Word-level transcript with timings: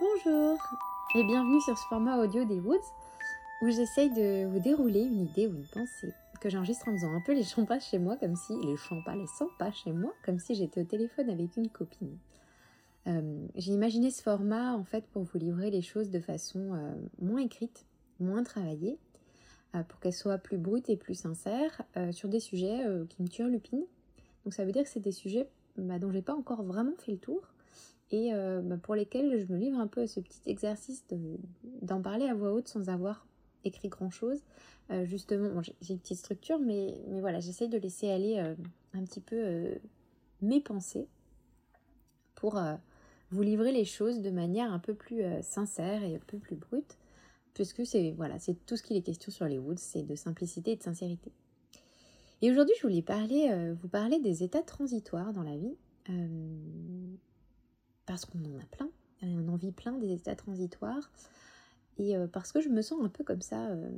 Bonjour 0.00 0.58
et 1.14 1.22
bienvenue 1.22 1.60
sur 1.60 1.76
ce 1.76 1.86
format 1.86 2.16
audio 2.16 2.44
des 2.44 2.58
Woods 2.58 2.78
où 3.60 3.68
j'essaye 3.68 4.10
de 4.10 4.46
vous 4.46 4.58
dérouler 4.58 5.02
une 5.02 5.20
idée 5.20 5.46
ou 5.46 5.54
une 5.54 5.66
pensée 5.66 6.14
que 6.40 6.48
j'enregistre 6.48 6.88
en 6.88 6.92
faisant 6.92 7.14
un 7.14 7.20
peu 7.20 7.34
les 7.34 7.44
champas 7.44 7.78
chez 7.78 7.98
moi 7.98 8.16
comme 8.16 8.34
si 8.34 8.54
les 8.64 8.76
champas, 8.78 9.14
les 9.14 9.26
pas 9.58 9.70
chez 9.70 9.92
moi 9.92 10.12
comme 10.24 10.38
si 10.38 10.54
j'étais 10.54 10.80
au 10.80 10.84
téléphone 10.84 11.28
avec 11.28 11.58
une 11.58 11.68
copine. 11.68 12.16
Euh, 13.06 13.46
j'ai 13.54 13.72
imaginé 13.72 14.10
ce 14.10 14.22
format 14.22 14.74
en 14.74 14.84
fait 14.84 15.04
pour 15.08 15.24
vous 15.24 15.38
livrer 15.38 15.70
les 15.70 15.82
choses 15.82 16.08
de 16.08 16.20
façon 16.20 16.72
euh, 16.72 16.94
moins 17.20 17.40
écrite, 17.40 17.84
moins 18.18 18.42
travaillée, 18.44 18.98
euh, 19.74 19.82
pour 19.82 20.00
qu'elles 20.00 20.14
soient 20.14 20.38
plus 20.38 20.58
brutes 20.58 20.88
et 20.88 20.96
plus 20.96 21.14
sincères 21.14 21.82
sur 22.12 22.30
des 22.30 22.40
sujets 22.40 22.82
qui 23.10 23.22
me 23.22 23.28
turlupinent. 23.28 23.86
Donc 24.44 24.54
ça 24.54 24.64
veut 24.64 24.72
dire 24.72 24.84
que 24.84 24.88
c'est 24.88 25.00
des 25.00 25.12
sujets 25.12 25.48
bah, 25.76 25.98
dont 25.98 26.10
j'ai 26.10 26.22
pas 26.22 26.34
encore 26.34 26.62
vraiment 26.62 26.96
fait 26.98 27.12
le 27.12 27.18
tour 27.18 27.42
et 28.12 28.32
euh, 28.34 28.60
bah, 28.60 28.76
pour 28.76 28.94
lesquels 28.94 29.40
je 29.40 29.52
me 29.52 29.58
livre 29.58 29.78
un 29.78 29.86
peu 29.86 30.02
à 30.02 30.06
ce 30.06 30.20
petit 30.20 30.40
exercice 30.46 31.04
d'en 31.80 32.00
parler 32.00 32.26
à 32.26 32.34
voix 32.34 32.52
haute 32.52 32.68
sans 32.68 32.88
avoir 32.90 33.26
écrit 33.64 33.88
grand 33.88 34.10
chose. 34.10 34.38
Euh, 34.90 35.06
justement, 35.06 35.62
j'ai 35.80 35.94
une 35.94 35.98
petite 35.98 36.18
structure, 36.18 36.58
mais, 36.58 37.00
voilà, 37.20 37.40
j'essaye 37.40 37.68
de 37.68 37.78
laisser 37.78 38.10
aller 38.10 38.36
euh, 38.38 38.54
un 38.92 39.02
petit 39.04 39.20
peu 39.20 39.78
mes 40.42 40.60
pensées 40.60 41.08
pour 42.34 42.60
vous 43.30 43.42
livrer 43.42 43.72
les 43.72 43.84
choses 43.84 44.20
de 44.20 44.30
manière 44.30 44.72
un 44.72 44.80
peu 44.80 44.94
plus 44.94 45.22
sincère 45.42 46.02
et 46.02 46.16
un 46.16 46.20
peu 46.26 46.38
plus 46.38 46.56
brute, 46.56 46.98
puisque 47.54 47.86
c'est 47.86 48.10
voilà, 48.16 48.38
c'est 48.40 48.54
tout 48.66 48.76
ce 48.76 48.82
qu'il 48.82 48.96
est 48.96 49.02
question 49.02 49.30
sur 49.30 49.46
les 49.46 49.58
Woods, 49.58 49.78
c'est 49.78 50.02
de 50.02 50.16
simplicité 50.16 50.72
et 50.72 50.76
de 50.76 50.82
sincérité. 50.82 51.30
Et 52.42 52.50
aujourd'hui, 52.50 52.74
je 52.76 52.82
voulais 52.82 53.72
vous 53.72 53.88
parler 53.88 54.18
des 54.18 54.42
états 54.42 54.62
transitoires 54.62 55.32
dans 55.32 55.44
la 55.44 55.56
vie 55.56 55.76
parce 58.12 58.26
qu'on 58.26 58.40
en 58.40 58.58
a 58.58 58.64
plein, 58.70 58.90
on 59.22 59.48
en 59.48 59.56
vit 59.56 59.72
plein 59.72 59.92
des 59.92 60.12
états 60.12 60.36
transitoires, 60.36 61.10
et 61.96 62.14
euh, 62.14 62.26
parce 62.26 62.52
que 62.52 62.60
je 62.60 62.68
me 62.68 62.82
sens 62.82 63.02
un 63.02 63.08
peu 63.08 63.24
comme 63.24 63.40
ça 63.40 63.70
euh, 63.70 63.90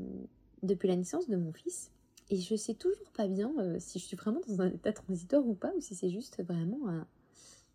depuis 0.62 0.86
la 0.86 0.94
naissance 0.94 1.28
de 1.28 1.34
mon 1.34 1.52
fils, 1.52 1.90
et 2.30 2.36
je 2.36 2.54
sais 2.54 2.74
toujours 2.74 3.10
pas 3.10 3.26
bien 3.26 3.52
euh, 3.58 3.76
si 3.80 3.98
je 3.98 4.04
suis 4.04 4.16
vraiment 4.16 4.40
dans 4.46 4.62
un 4.62 4.68
état 4.68 4.92
transitoire 4.92 5.44
ou 5.44 5.54
pas, 5.54 5.72
ou 5.76 5.80
si 5.80 5.96
c'est 5.96 6.10
juste 6.10 6.40
vraiment 6.44 7.04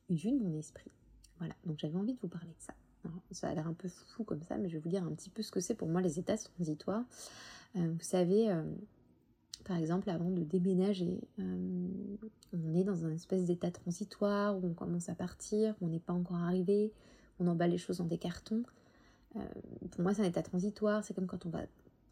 une 0.09 0.15
vue 0.15 0.31
de 0.31 0.41
mon 0.41 0.57
esprit. 0.57 0.91
Voilà, 1.39 1.55
donc 1.65 1.77
j'avais 1.77 1.97
envie 1.97 2.13
de 2.13 2.19
vous 2.21 2.29
parler 2.29 2.53
de 2.57 2.63
ça. 2.63 2.73
ça 3.31 3.49
a 3.49 3.53
l'air 3.53 3.67
un 3.67 3.73
peu 3.73 3.89
fou 3.89 4.23
comme 4.23 4.41
ça, 4.43 4.57
mais 4.57 4.69
je 4.69 4.75
vais 4.75 4.79
vous 4.79 4.89
dire 4.89 5.03
un 5.03 5.11
petit 5.11 5.29
peu 5.29 5.41
ce 5.41 5.51
que 5.51 5.59
c'est 5.59 5.75
pour 5.75 5.89
moi 5.89 5.99
les 5.99 6.19
états 6.19 6.37
transitoires. 6.37 7.03
vous 7.75 7.99
savez, 7.99 8.47
par 9.65 9.77
exemple, 9.77 10.09
avant 10.09 10.29
de 10.29 10.41
déménager, 10.41 11.19
euh, 11.39 11.67
on 12.53 12.73
est 12.73 12.83
dans 12.83 13.05
un 13.05 13.11
espèce 13.11 13.45
d'état 13.45 13.71
transitoire 13.71 14.57
où 14.57 14.65
on 14.65 14.73
commence 14.73 15.09
à 15.09 15.15
partir, 15.15 15.75
on 15.81 15.87
n'est 15.87 15.99
pas 15.99 16.13
encore 16.13 16.37
arrivé, 16.37 16.91
on 17.39 17.47
emballe 17.47 17.71
les 17.71 17.77
choses 17.77 17.97
dans 17.97 18.05
des 18.05 18.17
cartons. 18.17 18.63
Euh, 19.35 19.39
pour 19.91 20.01
moi, 20.01 20.13
c'est 20.13 20.21
un 20.21 20.25
état 20.25 20.41
transitoire. 20.41 21.03
C'est 21.03 21.13
comme 21.13 21.27
quand 21.27 21.45
on 21.45 21.49
va 21.49 21.61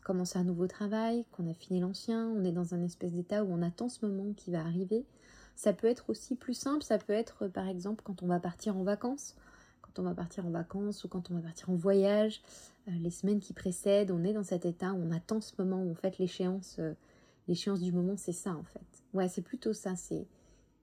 commencer 0.03 0.39
un 0.39 0.43
nouveau 0.43 0.67
travail, 0.67 1.25
qu'on 1.31 1.49
a 1.49 1.53
fini 1.53 1.79
l'ancien, 1.79 2.27
on 2.27 2.43
est 2.43 2.51
dans 2.51 2.73
un 2.73 2.81
espèce 2.83 3.13
d'état 3.13 3.43
où 3.43 3.51
on 3.51 3.61
attend 3.61 3.89
ce 3.89 4.05
moment 4.05 4.33
qui 4.33 4.51
va 4.51 4.61
arriver. 4.61 5.05
Ça 5.55 5.73
peut 5.73 5.87
être 5.87 6.09
aussi 6.09 6.35
plus 6.35 6.53
simple, 6.53 6.83
ça 6.83 6.97
peut 6.97 7.13
être 7.13 7.47
par 7.47 7.67
exemple 7.67 8.03
quand 8.05 8.21
on 8.21 8.27
va 8.27 8.39
partir 8.39 8.77
en 8.77 8.83
vacances, 8.83 9.35
quand 9.81 9.99
on 9.99 10.03
va 10.03 10.13
partir 10.13 10.45
en 10.45 10.51
vacances 10.51 11.03
ou 11.03 11.07
quand 11.07 11.31
on 11.31 11.33
va 11.33 11.41
partir 11.41 11.71
en 11.71 11.75
voyage, 11.75 12.41
euh, 12.87 12.91
les 13.01 13.09
semaines 13.09 13.39
qui 13.39 13.53
précèdent, 13.53 14.11
on 14.11 14.23
est 14.23 14.33
dans 14.33 14.43
cet 14.43 14.65
état 14.65 14.93
où 14.93 14.97
on 14.97 15.11
attend 15.11 15.41
ce 15.41 15.53
moment 15.57 15.81
où 15.81 15.89
on 15.89 15.95
fait 15.95 16.17
l'échéance 16.19 16.79
l'échéance 17.47 17.79
du 17.79 17.91
moment, 17.91 18.15
c'est 18.17 18.33
ça 18.33 18.55
en 18.55 18.63
fait. 18.63 19.03
Ouais, 19.13 19.29
c'est 19.29 19.41
plutôt 19.41 19.73
ça. 19.73 19.95
C'est 19.95 20.27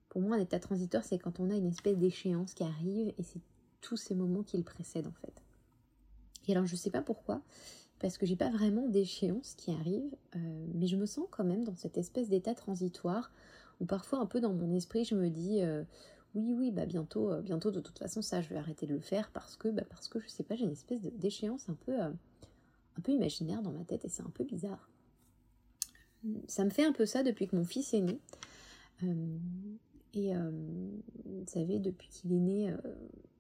Pour 0.09 0.23
moi, 0.23 0.37
un 0.37 0.41
état 0.41 0.59
transitoire, 0.59 1.05
c'est 1.05 1.19
quand 1.19 1.41
on 1.41 1.51
a 1.51 1.55
une 1.55 1.67
espèce 1.67 1.99
d'échéance 1.99 2.55
qui 2.55 2.65
arrive 2.65 3.13
et 3.19 3.23
c'est 3.23 3.41
tous 3.81 3.97
ces 3.97 4.15
moments 4.15 4.43
qui 4.43 4.57
le 4.57 4.63
précèdent 4.63 5.07
en 5.07 5.13
fait. 5.13 5.43
Et 6.47 6.53
alors, 6.53 6.67
je 6.67 6.77
sais 6.77 6.91
pas 6.91 7.03
pourquoi, 7.03 7.43
parce 8.01 8.19
que 8.19 8.27
j'ai 8.27 8.37
pas 8.37 8.51
vraiment 8.51 8.89
d'échéance 8.89 9.55
qui 9.55 9.71
arrive, 9.71 10.15
euh, 10.37 10.67
mais 10.75 10.87
je 10.87 10.97
me 10.97 11.07
sens 11.07 11.27
quand 11.31 11.45
même 11.45 11.65
dans 11.65 11.75
cette 11.75 11.97
espèce 11.97 12.29
d'état 12.29 12.55
transitoire 12.55 13.31
où 13.81 13.87
parfois, 13.87 14.21
un 14.21 14.27
peu 14.27 14.41
dans 14.41 14.53
mon 14.53 14.73
esprit, 14.73 15.05
je 15.05 15.15
me 15.15 15.29
dis. 15.31 15.63
Euh, 15.63 15.85
oui, 16.35 16.53
oui, 16.53 16.71
bah 16.73 16.85
bientôt, 16.85 17.31
euh, 17.31 17.41
bientôt 17.43 17.71
de 17.71 17.79
toute 17.79 17.99
façon, 18.01 18.21
ça, 18.21 18.43
je 18.43 18.49
vais 18.49 18.57
arrêter 18.57 18.87
de 18.87 18.95
le 18.95 19.01
faire 19.01 19.31
parce 19.31 19.57
que, 19.57 19.69
bah, 19.69 19.85
parce 19.89 20.09
que 20.09 20.19
je 20.19 20.27
sais 20.27 20.43
pas, 20.43 20.57
j'ai 20.57 20.65
une 20.65 20.73
espèce 20.73 21.01
d'échéance 21.01 21.69
un 21.69 21.75
peu, 21.75 22.01
un 22.01 22.13
peu 23.05 23.13
imaginaire 23.13 23.63
dans 23.63 23.71
ma 23.71 23.85
tête 23.85 24.05
et 24.05 24.09
c'est 24.09 24.23
un 24.23 24.33
peu 24.35 24.43
bizarre 24.43 24.89
ça 26.49 26.65
me 26.65 26.71
fait 26.71 26.85
un 26.85 26.93
peu 26.93 27.07
ça 27.07 27.23
depuis 27.23 27.49
que 27.49 27.57
mon 27.57 27.65
fils 27.65 27.95
est 27.95 28.01
né. 28.01 28.19
Euh, 29.03 29.37
et 30.15 30.35
euh, 30.35 30.51
vous 31.25 31.45
savez, 31.47 31.79
depuis 31.79 32.09
qu'il 32.09 32.33
est 32.33 32.41
né, 32.41 32.71
euh, 32.71 32.77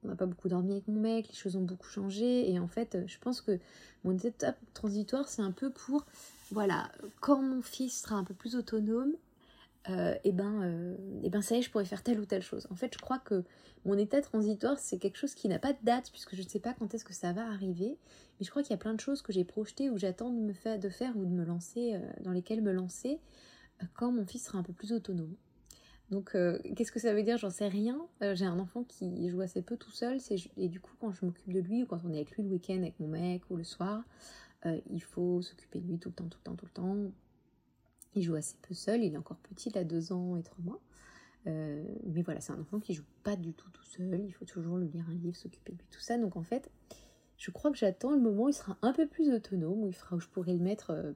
on 0.03 0.09
n'a 0.09 0.17
pas 0.17 0.27
beaucoup 0.27 0.49
dormi 0.49 0.73
avec 0.73 0.89
mon 0.89 1.01
mec, 1.01 1.29
les 1.29 1.35
choses 1.35 1.57
ont 1.57 1.63
beaucoup 1.63 1.89
changé. 1.89 2.51
Et 2.51 2.59
en 2.59 2.69
fait, 2.69 2.99
je 3.07 3.19
pense 3.19 3.41
que 3.41 3.59
mon 4.05 4.17
étape 4.17 4.59
transitoire, 4.75 5.29
c'est 5.29 5.43
un 5.43 5.53
peu 5.53 5.71
pour, 5.71 6.05
voilà, 6.51 6.91
quand 7.21 7.41
mon 7.41 7.63
fils 7.63 8.03
sera 8.03 8.17
un 8.17 8.25
peu 8.25 8.35
plus 8.35 8.57
autonome, 8.57 9.15
euh, 9.91 10.15
et 10.25 10.33
ben, 10.33 10.63
euh, 10.63 10.97
et 11.23 11.29
ben 11.29 11.43
ça 11.43 11.57
y 11.57 11.59
est, 11.59 11.63
je 11.63 11.71
pourrais 11.71 11.85
faire 11.85 12.03
telle 12.03 12.19
ou 12.19 12.25
telle 12.25 12.43
chose. 12.43 12.67
En 12.71 12.75
fait, 12.75 12.95
je 12.95 12.99
crois 12.99 13.19
que 13.19 13.45
mon 13.85 13.99
état 13.99 14.21
transitoire, 14.23 14.79
c'est 14.79 14.99
quelque 14.99 15.19
chose 15.19 15.35
qui 15.35 15.49
n'a 15.49 15.59
pas 15.59 15.73
de 15.73 15.79
date, 15.83 16.11
puisque 16.11 16.35
je 16.35 16.43
ne 16.43 16.49
sais 16.49 16.61
pas 16.61 16.73
quand 16.73 16.95
est-ce 16.95 17.05
que 17.05 17.13
ça 17.13 17.33
va 17.33 17.47
arriver. 17.47 17.99
Mais 18.39 18.45
je 18.47 18.51
crois 18.51 18.63
qu'il 18.63 18.71
y 18.71 18.75
a 18.75 18.79
plein 18.79 18.95
de 18.95 19.01
choses 19.01 19.21
que 19.21 19.33
j'ai 19.33 19.45
projetées 19.45 19.91
ou 19.91 19.99
j'attends 19.99 20.31
de 20.31 20.41
me 20.41 20.55
faire, 20.55 20.79
de 20.79 20.89
faire 20.89 21.17
ou 21.17 21.25
de 21.25 21.31
me 21.31 21.45
lancer, 21.45 21.95
euh, 21.95 22.01
dans 22.23 22.33
lesquelles 22.33 22.63
me 22.63 22.73
lancer 22.73 23.21
quand 23.95 24.11
mon 24.13 24.25
fils 24.25 24.47
sera 24.47 24.59
un 24.59 24.63
peu 24.63 24.73
plus 24.73 24.93
autonome. 24.93 25.35
Donc, 26.11 26.37
qu'est-ce 26.77 26.93
que 26.93 27.01
ça 27.01 27.13
veut 27.13 27.23
dire? 27.23 27.39
J'en 27.39 27.51
sais 27.51 27.67
rien. 27.67 27.99
j'ai 28.35 28.45
un 28.45 28.59
enfant 28.59 28.85
qui 28.85 29.29
joue 29.29 29.41
assez 29.41 29.63
peu 29.63 29.77
tout 29.77 29.91
seul, 29.91 30.19
et 30.57 30.69
du 30.69 30.79
coup, 30.79 30.93
quand 31.01 31.11
je 31.13 31.25
m'occupe 31.25 31.53
de 31.53 31.59
lui 31.61 31.83
ou 31.83 31.87
quand 31.87 31.99
on 32.05 32.13
est 32.13 32.17
avec 32.17 32.31
lui 32.33 32.45
le 32.45 32.51
week-end 32.51 32.77
avec 32.77 33.01
mon 33.01 33.09
mec 33.09 33.43
ou 33.51 33.57
le 33.57 33.65
soir, 33.65 34.05
il 34.65 35.03
faut 35.03 35.43
s'occuper 35.43 35.81
de 35.81 35.89
lui 35.89 35.99
tout 35.99 36.11
le 36.11 36.15
temps, 36.15 36.29
tout 36.29 36.39
le 36.39 36.45
temps, 36.45 36.55
tout 36.55 36.67
le 36.67 36.71
temps 36.71 37.11
il 38.15 38.23
joue 38.23 38.35
assez 38.35 38.57
peu 38.63 38.75
seul, 38.75 39.03
il 39.03 39.15
est 39.15 39.17
encore 39.17 39.39
petit, 39.39 39.71
il 39.71 39.79
a 39.79 39.85
deux 39.85 40.13
ans 40.13 40.37
et 40.37 40.43
trois 40.43 40.63
mois. 40.65 40.81
Euh, 41.47 41.85
mais 42.07 42.23
voilà, 42.23 42.41
c'est 42.41 42.53
un 42.53 42.61
enfant 42.61 42.81
qui 42.81 42.95
joue 42.95 43.05
pas 43.23 43.37
du 43.37 43.53
tout 43.53 43.69
tout 43.71 43.85
seul, 43.85 44.25
il 44.27 44.33
faut 44.33 44.45
toujours 44.45 44.79
lui 44.79 44.89
lire 44.89 45.05
un 45.09 45.15
livre, 45.15 45.37
s'occuper 45.37 45.73
de 45.73 45.79
lui, 45.79 45.87
tout 45.91 46.01
ça. 46.01 46.17
Donc 46.19 46.37
en 46.37 46.43
fait, 46.43 46.71
je 47.37 47.51
crois 47.51 47.71
que 47.71 47.77
j'attends 47.77 48.13
le 48.13 48.21
moment 48.21 48.45
où 48.45 48.49
il 48.49 48.55
sera 48.55 48.79
un 48.83 48.93
peu 48.93 49.07
plus 49.07 49.33
autonome, 49.33 49.85
où, 49.85 49.89
il 49.89 49.95
fera, 49.95 50.17
où 50.17 50.21
je 50.21 50.29
pourrai 50.29 50.55
le 50.55 50.61
mettre 50.61 50.91
euh, 50.91 51.13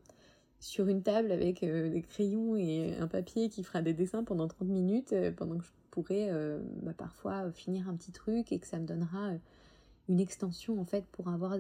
sur 0.60 0.88
une 0.88 1.02
table 1.02 1.32
avec 1.32 1.62
euh, 1.62 1.88
des 1.88 2.02
crayons 2.02 2.56
et 2.56 2.96
un 2.98 3.08
papier 3.08 3.48
qui 3.48 3.62
fera 3.62 3.80
des 3.80 3.94
dessins 3.94 4.24
pendant 4.24 4.48
30 4.48 4.68
minutes, 4.68 5.14
pendant 5.36 5.56
que 5.56 5.64
je 5.64 5.70
pourrai 5.90 6.30
bah, 6.82 6.92
parfois 6.96 7.50
finir 7.50 7.88
un 7.88 7.96
petit 7.96 8.12
truc 8.12 8.52
et 8.52 8.58
que 8.58 8.66
ça 8.66 8.78
me 8.78 8.86
donnera 8.86 9.32
une 10.08 10.20
extension 10.20 10.80
en 10.80 10.84
fait 10.84 11.04
pour 11.12 11.28
avoir 11.28 11.58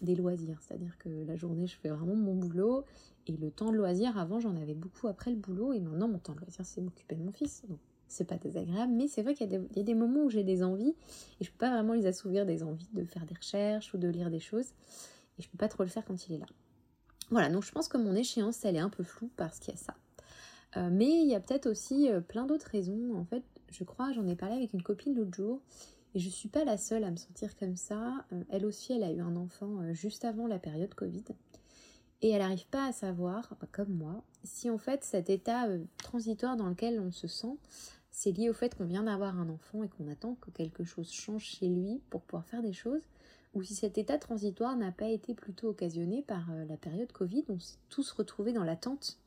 des, 0.00 0.14
loisirs. 0.14 0.58
C'est-à-dire 0.60 0.96
que 0.98 1.08
la 1.26 1.36
journée, 1.36 1.66
je 1.66 1.76
fais 1.76 1.88
vraiment 1.88 2.14
mon 2.14 2.34
boulot 2.34 2.84
et 3.26 3.32
le 3.32 3.50
temps 3.50 3.70
de 3.70 3.76
loisir, 3.76 4.18
avant, 4.18 4.38
j'en 4.38 4.56
avais 4.56 4.74
beaucoup 4.74 5.08
après 5.08 5.30
le 5.30 5.36
boulot 5.36 5.72
et 5.72 5.80
maintenant, 5.80 6.08
mon 6.08 6.18
temps 6.18 6.34
de 6.34 6.40
loisir, 6.40 6.64
c'est 6.64 6.82
m'occuper 6.82 7.14
de 7.14 7.22
mon 7.22 7.32
fils. 7.32 7.62
Donc, 7.68 7.78
c'est 8.06 8.24
pas 8.26 8.36
désagréable, 8.36 8.92
mais 8.92 9.08
c'est 9.08 9.22
vrai 9.22 9.34
qu'il 9.34 9.50
y, 9.50 9.80
a 9.80 9.82
des 9.82 9.94
moments 9.94 10.24
où 10.24 10.30
j'ai 10.30 10.44
des 10.44 10.62
envies 10.62 10.94
et 11.40 11.44
je 11.44 11.50
peux 11.50 11.58
pas 11.58 11.70
vraiment 11.70 11.94
les 11.94 12.06
assouvir 12.06 12.44
des 12.44 12.62
envies 12.62 12.88
de 12.92 13.04
faire 13.04 13.24
des 13.24 13.34
recherches 13.34 13.94
ou 13.94 13.98
de 13.98 14.08
lire 14.08 14.30
des 14.30 14.40
choses 14.40 14.68
et 15.38 15.42
je 15.42 15.48
peux 15.48 15.58
pas 15.58 15.68
trop 15.68 15.82
le 15.82 15.88
faire 15.88 16.04
quand 16.04 16.28
il 16.28 16.34
est 16.34 16.38
là. 16.38 16.46
Voilà, 17.30 17.48
donc 17.48 17.64
je 17.64 17.72
pense 17.72 17.88
que 17.88 17.96
mon 17.96 18.14
échéance, 18.14 18.64
elle 18.64 18.76
est 18.76 18.80
un 18.80 18.90
peu 18.90 19.02
floue 19.02 19.30
parce 19.36 19.58
qu'il 19.58 19.72
y 19.72 19.76
a 19.76 19.80
ça. 19.80 19.94
Euh, 20.76 20.90
mais 20.92 21.22
il 21.22 21.28
y 21.28 21.34
a 21.34 21.40
peut-être 21.40 21.66
aussi 21.66 22.10
euh, 22.10 22.20
plein 22.20 22.46
d'autres 22.46 22.68
raisons. 22.68 23.16
En 23.16 23.24
fait, 23.24 23.42
je 23.70 23.84
crois, 23.84 24.12
j'en 24.12 24.26
ai 24.26 24.36
parlé 24.36 24.56
avec 24.56 24.72
une 24.72 24.82
copine 24.82 25.14
l'autre 25.14 25.34
jour 25.34 25.60
et 26.14 26.20
je 26.20 26.28
suis 26.28 26.48
pas 26.48 26.64
la 26.64 26.76
seule 26.76 27.04
à 27.04 27.10
me 27.10 27.16
sentir 27.16 27.56
comme 27.56 27.76
ça. 27.76 28.24
Euh, 28.32 28.42
elle 28.48 28.64
aussi, 28.64 28.92
elle 28.92 29.02
a 29.02 29.10
eu 29.10 29.20
un 29.20 29.36
enfant 29.36 29.80
euh, 29.80 29.94
juste 29.94 30.24
avant 30.24 30.46
la 30.46 30.58
période 30.58 30.94
Covid. 30.94 31.24
Et 32.22 32.30
elle 32.30 32.40
n'arrive 32.40 32.66
pas 32.68 32.86
à 32.86 32.92
savoir, 32.92 33.56
bah, 33.60 33.66
comme 33.72 33.92
moi, 33.92 34.22
si 34.44 34.70
en 34.70 34.78
fait 34.78 35.02
cet 35.02 35.28
état 35.28 35.66
euh, 35.66 35.84
transitoire 35.98 36.56
dans 36.56 36.68
lequel 36.68 37.00
on 37.00 37.10
se 37.10 37.26
sent, 37.26 37.58
c'est 38.12 38.30
lié 38.30 38.48
au 38.48 38.52
fait 38.52 38.76
qu'on 38.76 38.84
vient 38.84 39.02
d'avoir 39.02 39.38
un 39.38 39.48
enfant 39.48 39.82
et 39.82 39.88
qu'on 39.88 40.08
attend 40.08 40.36
que 40.36 40.50
quelque 40.50 40.84
chose 40.84 41.10
change 41.10 41.44
chez 41.44 41.68
lui 41.68 42.00
pour 42.10 42.22
pouvoir 42.22 42.46
faire 42.46 42.62
des 42.62 42.72
choses, 42.72 43.02
ou 43.54 43.62
si 43.64 43.74
cet 43.74 43.98
état 43.98 44.18
transitoire 44.18 44.76
n'a 44.76 44.92
pas 44.92 45.08
été 45.08 45.34
plutôt 45.34 45.68
occasionné 45.68 46.22
par 46.22 46.46
la 46.68 46.76
période 46.76 47.10
Covid, 47.10 47.44
on 47.48 47.58
s'est 47.58 47.78
tous 47.88 48.10
retrouvés 48.12 48.52
dans 48.52 48.64
l'attente 48.64 49.18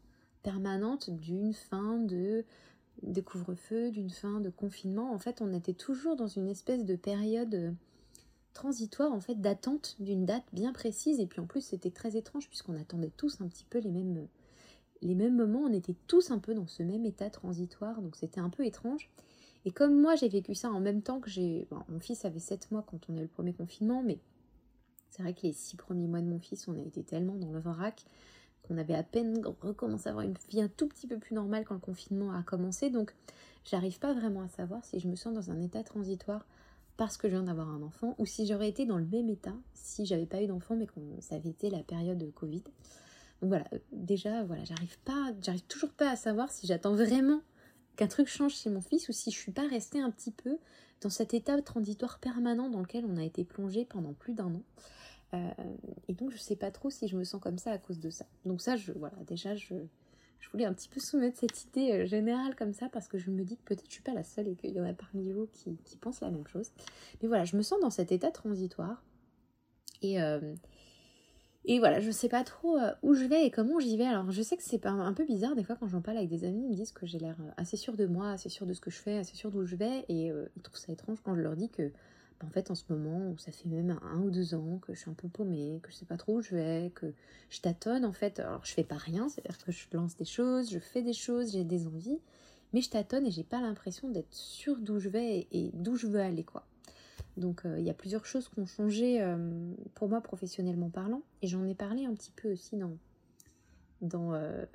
permanente 0.41 1.09
d'une 1.09 1.53
fin 1.53 1.97
de 1.97 2.45
des 3.03 3.23
couvre-feux, 3.23 3.91
d'une 3.91 4.09
fin 4.09 4.39
de 4.39 4.49
confinement, 4.49 5.13
en 5.13 5.19
fait, 5.19 5.41
on 5.41 5.53
était 5.53 5.73
toujours 5.73 6.15
dans 6.15 6.27
une 6.27 6.47
espèce 6.47 6.85
de 6.85 6.95
période 6.95 7.53
euh, 7.53 7.71
transitoire, 8.53 9.13
en 9.13 9.19
fait, 9.19 9.39
d'attente 9.39 9.95
d'une 9.99 10.25
date 10.25 10.45
bien 10.53 10.73
précise. 10.73 11.19
Et 11.19 11.27
puis 11.27 11.39
en 11.39 11.45
plus, 11.45 11.61
c'était 11.61 11.91
très 11.91 12.15
étrange 12.15 12.47
puisqu'on 12.49 12.75
attendait 12.75 13.11
tous 13.15 13.39
un 13.41 13.47
petit 13.47 13.65
peu 13.69 13.79
les 13.79 13.91
mêmes, 13.91 14.27
les 15.01 15.15
mêmes 15.15 15.35
moments. 15.35 15.61
On 15.61 15.73
était 15.73 15.95
tous 16.07 16.31
un 16.31 16.39
peu 16.39 16.53
dans 16.53 16.67
ce 16.67 16.83
même 16.83 17.05
état 17.05 17.29
transitoire, 17.29 18.01
donc 18.01 18.15
c'était 18.15 18.39
un 18.39 18.49
peu 18.49 18.65
étrange. 18.65 19.09
Et 19.65 19.71
comme 19.71 19.99
moi, 19.99 20.15
j'ai 20.15 20.29
vécu 20.29 20.55
ça 20.55 20.71
en 20.71 20.79
même 20.79 21.01
temps 21.01 21.19
que 21.19 21.29
j'ai... 21.29 21.67
mon 21.89 21.99
fils 21.99 22.25
avait 22.25 22.39
7 22.39 22.71
mois 22.71 22.85
quand 22.87 23.09
on 23.09 23.17
a 23.17 23.19
eu 23.19 23.23
le 23.23 23.27
premier 23.27 23.53
confinement, 23.53 24.01
mais 24.01 24.19
c'est 25.09 25.21
vrai 25.21 25.33
que 25.33 25.41
les 25.43 25.53
6 25.53 25.75
premiers 25.77 26.07
mois 26.07 26.21
de 26.21 26.27
mon 26.27 26.39
fils, 26.39 26.67
on 26.67 26.77
a 26.77 26.81
été 26.81 27.03
tellement 27.03 27.35
dans 27.35 27.51
le 27.51 27.59
vrac 27.59 28.05
on 28.69 28.77
avait 28.77 28.95
à 28.95 29.03
peine 29.03 29.41
recommencé 29.61 30.07
à 30.07 30.11
avoir 30.11 30.25
une 30.25 30.35
vie 30.49 30.61
un 30.61 30.67
tout 30.67 30.87
petit 30.87 31.07
peu 31.07 31.17
plus 31.17 31.35
normale 31.35 31.65
quand 31.65 31.75
le 31.75 31.79
confinement 31.79 32.31
a 32.33 32.43
commencé. 32.43 32.89
Donc, 32.89 33.13
j'arrive 33.65 33.99
pas 33.99 34.13
vraiment 34.13 34.41
à 34.41 34.49
savoir 34.49 34.83
si 34.85 34.99
je 34.99 35.07
me 35.07 35.15
sens 35.15 35.33
dans 35.33 35.51
un 35.51 35.61
état 35.61 35.83
transitoire 35.83 36.45
parce 36.97 37.17
que 37.17 37.27
je 37.27 37.33
viens 37.33 37.43
d'avoir 37.43 37.69
un 37.69 37.83
enfant, 37.83 38.15
ou 38.17 38.25
si 38.25 38.47
j'aurais 38.47 38.69
été 38.69 38.85
dans 38.85 38.97
le 38.97 39.05
même 39.05 39.29
état 39.29 39.53
si 39.75 40.05
j'avais 40.05 40.25
pas 40.25 40.41
eu 40.41 40.47
d'enfant, 40.47 40.75
mais 40.75 40.87
que 40.87 40.93
ça 41.19 41.35
avait 41.35 41.49
été 41.49 41.69
la 41.69 41.83
période 41.83 42.17
de 42.17 42.25
Covid. 42.25 42.63
Donc 43.41 43.49
voilà, 43.49 43.65
euh, 43.73 43.77
déjà, 43.91 44.43
voilà, 44.43 44.63
j'arrive 44.63 44.97
pas, 45.05 45.31
j'arrive 45.41 45.63
toujours 45.63 45.91
pas 45.91 46.09
à 46.09 46.15
savoir 46.15 46.51
si 46.51 46.65
j'attends 46.65 46.95
vraiment 46.95 47.41
qu'un 47.95 48.07
truc 48.07 48.27
change 48.27 48.55
chez 48.55 48.69
mon 48.69 48.81
fils 48.81 49.09
ou 49.09 49.11
si 49.11 49.31
je 49.31 49.37
suis 49.37 49.51
pas 49.51 49.67
restée 49.67 49.99
un 49.99 50.09
petit 50.09 50.31
peu 50.31 50.57
dans 51.01 51.09
cet 51.09 51.33
état 51.35 51.59
transitoire 51.61 52.19
permanent 52.19 52.69
dans 52.69 52.79
lequel 52.79 53.05
on 53.05 53.17
a 53.17 53.23
été 53.23 53.43
plongé 53.43 53.85
pendant 53.85 54.13
plus 54.13 54.33
d'un 54.33 54.53
an. 54.55 54.63
Euh, 55.33 55.49
et 56.07 56.13
donc 56.13 56.31
je 56.31 56.37
sais 56.37 56.55
pas 56.55 56.71
trop 56.71 56.89
si 56.89 57.07
je 57.07 57.17
me 57.17 57.23
sens 57.23 57.41
comme 57.41 57.57
ça 57.57 57.71
à 57.71 57.77
cause 57.77 57.99
de 57.99 58.09
ça. 58.09 58.25
Donc 58.45 58.61
ça, 58.61 58.75
je, 58.77 58.91
voilà, 58.93 59.17
déjà, 59.27 59.55
je, 59.55 59.75
je 60.39 60.49
voulais 60.49 60.65
un 60.65 60.73
petit 60.73 60.87
peu 60.87 60.99
soumettre 60.99 61.37
cette 61.37 61.65
idée 61.65 61.91
euh, 61.91 62.05
générale 62.05 62.55
comme 62.55 62.73
ça 62.73 62.87
parce 62.89 63.07
que 63.07 63.17
je 63.17 63.29
me 63.29 63.43
dis 63.43 63.57
que 63.57 63.63
peut-être 63.63 63.85
je 63.87 63.93
suis 63.93 64.03
pas 64.03 64.13
la 64.13 64.23
seule 64.23 64.47
et 64.47 64.55
qu'il 64.55 64.71
y 64.71 64.79
en 64.79 64.85
a 64.85 64.93
parmi 64.93 65.31
vous 65.31 65.47
qui, 65.47 65.77
qui 65.83 65.97
pensent 65.97 66.21
la 66.21 66.31
même 66.31 66.47
chose. 66.47 66.71
Mais 67.21 67.27
voilà, 67.27 67.43
je 67.43 67.57
me 67.57 67.61
sens 67.61 67.79
dans 67.81 67.89
cet 67.89 68.11
état 68.11 68.31
transitoire. 68.31 69.03
Et, 70.01 70.21
euh, 70.21 70.53
et 71.65 71.79
voilà, 71.79 71.99
je 71.99 72.11
sais 72.11 72.29
pas 72.29 72.43
trop 72.45 72.77
où 73.01 73.13
je 73.13 73.25
vais 73.25 73.45
et 73.45 73.51
comment 73.51 73.79
j'y 73.79 73.97
vais. 73.97 74.05
Alors 74.05 74.31
je 74.31 74.41
sais 74.41 74.55
que 74.55 74.63
c'est 74.63 74.85
un 74.85 75.13
peu 75.13 75.25
bizarre 75.25 75.55
des 75.55 75.63
fois 75.63 75.75
quand 75.75 75.87
j'en 75.87 76.01
parle 76.01 76.17
avec 76.17 76.29
des 76.29 76.45
amis, 76.45 76.63
ils 76.63 76.69
me 76.69 76.75
disent 76.75 76.93
que 76.93 77.05
j'ai 77.05 77.19
l'air 77.19 77.35
assez 77.57 77.75
sûre 77.75 77.97
de 77.97 78.05
moi, 78.05 78.29
assez 78.29 78.47
sûre 78.47 78.65
de 78.65 78.73
ce 78.73 78.79
que 78.79 78.91
je 78.91 78.99
fais, 78.99 79.17
assez 79.17 79.35
sûre 79.35 79.51
d'où 79.51 79.65
je 79.65 79.75
vais. 79.75 80.05
Et 80.07 80.27
ils 80.27 80.61
trouvent 80.61 80.77
ça 80.77 80.93
étrange 80.93 81.19
quand 81.21 81.35
je 81.35 81.41
leur 81.41 81.57
dis 81.57 81.69
que 81.69 81.91
en 82.43 82.49
fait, 82.49 82.69
en 82.69 82.75
ce 82.75 82.83
moment, 82.89 83.35
ça 83.37 83.51
fait 83.51 83.67
même 83.67 83.99
un 84.03 84.21
ou 84.21 84.29
deux 84.29 84.53
ans 84.53 84.79
que 84.81 84.93
je 84.93 84.99
suis 84.99 85.09
un 85.09 85.15
peu 85.15 85.27
paumée, 85.27 85.79
que 85.81 85.91
je 85.91 85.95
sais 85.95 86.05
pas 86.05 86.17
trop 86.17 86.37
où 86.37 86.41
je 86.41 86.55
vais, 86.55 86.91
que 86.93 87.13
je 87.49 87.61
tâtonne 87.61 88.05
en 88.05 88.11
fait. 88.13 88.39
Alors, 88.39 88.63
je 88.63 88.73
fais 88.73 88.83
pas 88.83 88.97
rien, 88.97 89.27
c'est-à-dire 89.27 89.57
que 89.57 89.71
je 89.71 89.85
lance 89.93 90.15
des 90.15 90.25
choses, 90.25 90.71
je 90.71 90.79
fais 90.79 91.01
des 91.01 91.13
choses, 91.13 91.53
j'ai 91.53 91.63
des 91.63 91.87
envies, 91.87 92.19
mais 92.73 92.81
je 92.81 92.89
tâtonne 92.91 93.25
et 93.25 93.31
j'ai 93.31 93.43
pas 93.43 93.59
l'impression 93.59 94.09
d'être 94.09 94.33
sûre 94.33 94.77
d'où 94.79 94.99
je 94.99 95.09
vais 95.09 95.47
et, 95.51 95.71
d'où 95.73 95.95
je 95.95 96.05
veux 96.05 96.19
aller, 96.19 96.43
quoi. 96.43 96.67
Donc, 97.37 97.65
euh, 97.65 97.79
il 97.79 97.85
y 97.85 97.89
a 97.89 97.93
plusieurs 97.93 98.25
choses 98.25 98.49
qui 98.49 98.59
ont 98.59 98.65
changé 98.65 99.21
euh, 99.21 99.73
pour 99.95 100.09
moi 100.09 100.21
professionnellement 100.21 100.89
parlant, 100.89 101.23
et 101.41 101.47
j'en 101.47 101.65
ai 101.65 101.75
parlé 101.75 102.05
un 102.05 102.13
petit 102.13 102.31
peu 102.31 102.51
aussi 102.51 102.77
dans, 102.77 102.97
dans 104.01 104.33
euh, 104.33 104.65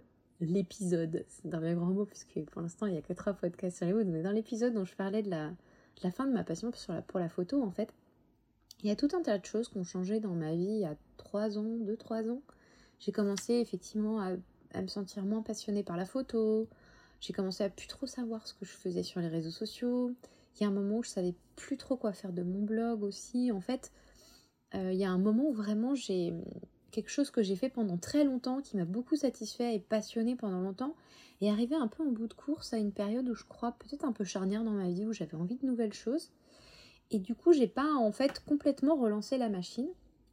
l'épisode. 0.40 1.24
C'est 1.28 1.54
un 1.54 1.60
bien 1.60 1.74
grand 1.74 1.86
mot, 1.86 2.06
puisque 2.06 2.44
pour 2.50 2.62
l'instant, 2.62 2.86
il 2.86 2.94
y 2.94 2.98
a 2.98 3.02
que 3.02 3.12
trois 3.12 3.34
podcasts 3.34 3.78
sur 3.78 3.86
les 3.86 4.04
mais 4.04 4.22
dans 4.22 4.32
l'épisode 4.32 4.74
dont 4.74 4.84
je 4.84 4.96
parlais 4.96 5.22
de 5.22 5.30
la 5.30 5.52
la 6.02 6.10
fin 6.10 6.26
de 6.26 6.32
ma 6.32 6.44
passion 6.44 6.70
pour 7.06 7.20
la, 7.20 7.28
photo, 7.28 7.62
en 7.62 7.70
fait, 7.70 7.92
il 8.82 8.88
y 8.88 8.90
a 8.90 8.96
tout 8.96 9.08
un 9.12 9.22
tas 9.22 9.38
de 9.38 9.44
choses 9.44 9.68
qui 9.68 9.78
ont 9.78 9.84
changé 9.84 10.20
dans 10.20 10.34
ma 10.34 10.52
vie 10.52 10.64
il 10.64 10.80
y 10.80 10.84
a 10.84 10.96
3 11.16 11.58
ans, 11.58 11.78
2-3 11.78 12.30
ans. 12.30 12.42
J'ai 12.98 13.12
commencé 13.12 13.54
effectivement 13.54 14.20
à, 14.20 14.80
me 14.80 14.88
sentir 14.88 15.24
moins 15.24 15.42
passionnée 15.42 15.82
par 15.82 15.96
la 15.96 16.06
photo. 16.06 16.68
J'ai 17.20 17.32
commencé 17.32 17.62
à 17.62 17.68
plus 17.68 17.86
trop 17.86 18.06
savoir 18.06 18.46
ce 18.46 18.54
que 18.54 18.64
je 18.64 18.72
faisais 18.72 19.02
sur 19.02 19.20
les 19.20 19.28
réseaux 19.28 19.50
sociaux. 19.50 20.12
Il 20.54 20.62
y 20.62 20.66
a 20.66 20.68
un 20.68 20.72
moment 20.72 20.98
où 20.98 21.02
je 21.02 21.10
savais 21.10 21.34
plus 21.56 21.76
trop 21.76 21.96
quoi 21.96 22.12
faire 22.12 22.32
de 22.32 22.42
mon 22.42 22.62
blog 22.62 23.02
aussi. 23.02 23.52
En 23.52 23.60
fait, 23.60 23.92
euh, 24.74 24.92
il 24.92 24.98
y 24.98 25.04
a 25.04 25.10
un 25.10 25.18
moment 25.18 25.44
où 25.48 25.52
vraiment 25.52 25.94
j'ai 25.94 26.32
quelque 26.92 27.10
chose 27.10 27.30
que 27.30 27.42
j'ai 27.42 27.56
fait 27.56 27.68
pendant 27.68 27.96
très 27.96 28.22
longtemps, 28.22 28.60
qui 28.60 28.76
m'a 28.76 28.84
beaucoup 28.84 29.16
satisfait 29.16 29.74
et 29.74 29.80
passionné 29.80 30.36
pendant 30.36 30.60
longtemps, 30.60 30.94
et 31.40 31.50
arrivé 31.50 31.74
un 31.74 31.88
peu 31.88 32.04
en 32.04 32.12
bout 32.12 32.28
de 32.28 32.34
course 32.34 32.72
à 32.72 32.78
une 32.78 32.92
période 32.92 33.28
où 33.28 33.34
je 33.34 33.44
crois 33.44 33.72
peut-être 33.72 34.04
un 34.04 34.12
peu 34.12 34.22
charnière 34.22 34.62
dans 34.62 34.70
ma 34.70 34.88
vie, 34.88 35.06
où 35.06 35.12
j'avais 35.12 35.34
envie 35.34 35.56
de 35.56 35.66
nouvelles 35.66 35.92
choses. 35.92 36.30
Et 37.10 37.18
du 37.18 37.34
coup, 37.34 37.52
j'ai 37.52 37.66
pas 37.66 37.92
en 37.94 38.12
fait 38.12 38.44
complètement 38.44 38.94
relancé 38.94 39.38
la 39.38 39.48
machine. 39.48 39.88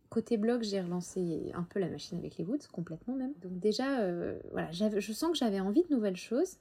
Côté 0.10 0.38
blog, 0.38 0.64
j'ai 0.64 0.82
relancé 0.82 1.52
un 1.56 1.64
peu 1.64 1.80
la 1.80 1.90
machine 1.90 2.18
avec 2.18 2.38
les 2.38 2.44
Woods, 2.44 2.68
complètement 2.72 3.16
même. 3.16 3.34
Donc 3.42 3.60
déjà, 3.60 4.02
euh, 4.02 4.40
voilà, 4.52 4.70
je 4.72 5.14
sens 5.14 5.32
que 5.32 5.38
j'avais 5.38 5.60
envie 5.60 5.84
de 5.84 5.94
nouvelles 5.94 6.18
choses, 6.18 6.58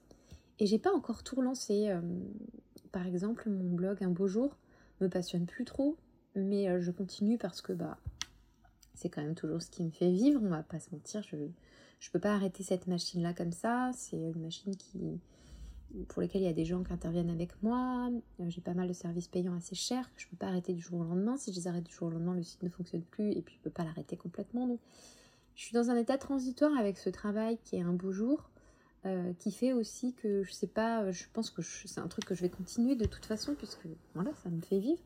et 0.58 0.66
j'ai 0.66 0.78
pas 0.78 0.92
encore 0.92 1.22
tout 1.22 1.36
relancé. 1.36 1.88
Euh, 1.88 2.00
par 2.92 3.06
exemple, 3.06 3.50
mon 3.50 3.74
blog 3.74 4.02
Un 4.02 4.10
beau 4.10 4.28
jour 4.28 4.56
me 5.00 5.08
passionne 5.08 5.46
plus 5.46 5.64
trop, 5.64 5.96
mais 6.34 6.68
euh, 6.68 6.80
je 6.80 6.90
continue 6.90 7.38
parce 7.38 7.60
que 7.60 7.72
bah 7.72 7.98
c'est 8.98 9.08
quand 9.08 9.22
même 9.22 9.34
toujours 9.34 9.62
ce 9.62 9.70
qui 9.70 9.82
me 9.82 9.90
fait 9.90 10.10
vivre, 10.10 10.40
on 10.42 10.48
va 10.48 10.62
pas 10.62 10.80
se 10.80 10.90
mentir, 10.92 11.22
je 11.22 11.36
je 12.00 12.10
peux 12.12 12.20
pas 12.20 12.34
arrêter 12.34 12.62
cette 12.62 12.86
machine 12.86 13.22
là 13.22 13.32
comme 13.34 13.50
ça, 13.50 13.90
c'est 13.94 14.16
une 14.16 14.42
machine 14.42 14.76
qui 14.76 15.20
pour 16.08 16.20
lesquelles 16.20 16.42
il 16.42 16.46
y 16.46 16.48
a 16.48 16.52
des 16.52 16.66
gens 16.66 16.82
qui 16.82 16.92
interviennent 16.92 17.30
avec 17.30 17.62
moi, 17.62 18.10
euh, 18.40 18.44
j'ai 18.48 18.60
pas 18.60 18.74
mal 18.74 18.88
de 18.88 18.92
services 18.92 19.28
payants 19.28 19.54
assez 19.54 19.74
chers 19.74 20.10
je 20.16 20.26
peux 20.28 20.36
pas 20.36 20.48
arrêter 20.48 20.74
du 20.74 20.82
jour 20.82 21.00
au 21.00 21.04
lendemain, 21.04 21.36
si 21.36 21.52
je 21.52 21.56
les 21.56 21.66
arrête 21.66 21.84
du 21.84 21.92
jour 21.92 22.08
au 22.08 22.10
lendemain, 22.10 22.34
le 22.34 22.42
site 22.42 22.62
ne 22.62 22.68
fonctionne 22.68 23.02
plus 23.02 23.32
et 23.32 23.42
puis 23.42 23.54
je 23.56 23.60
peux 23.62 23.70
pas 23.70 23.84
l'arrêter 23.84 24.16
complètement. 24.16 24.66
Donc 24.66 24.80
je 25.54 25.64
suis 25.64 25.74
dans 25.74 25.90
un 25.90 25.96
état 25.96 26.18
transitoire 26.18 26.76
avec 26.78 26.98
ce 26.98 27.08
travail 27.08 27.58
qui 27.64 27.76
est 27.76 27.82
un 27.82 27.94
beau 27.94 28.12
jour. 28.12 28.50
Euh, 29.06 29.32
qui 29.38 29.52
fait 29.52 29.72
aussi 29.72 30.12
que 30.12 30.42
je 30.42 30.52
sais 30.52 30.66
pas, 30.66 31.12
je 31.12 31.22
pense 31.32 31.50
que 31.50 31.62
c'est 31.62 32.00
un 32.00 32.08
truc 32.08 32.24
que 32.24 32.34
je 32.34 32.42
vais 32.42 32.48
continuer 32.48 32.96
de 32.96 33.04
toute 33.04 33.24
façon 33.24 33.54
puisque 33.54 33.86
voilà, 34.14 34.32
ça 34.42 34.50
me 34.50 34.60
fait 34.60 34.80
vivre. 34.80 35.00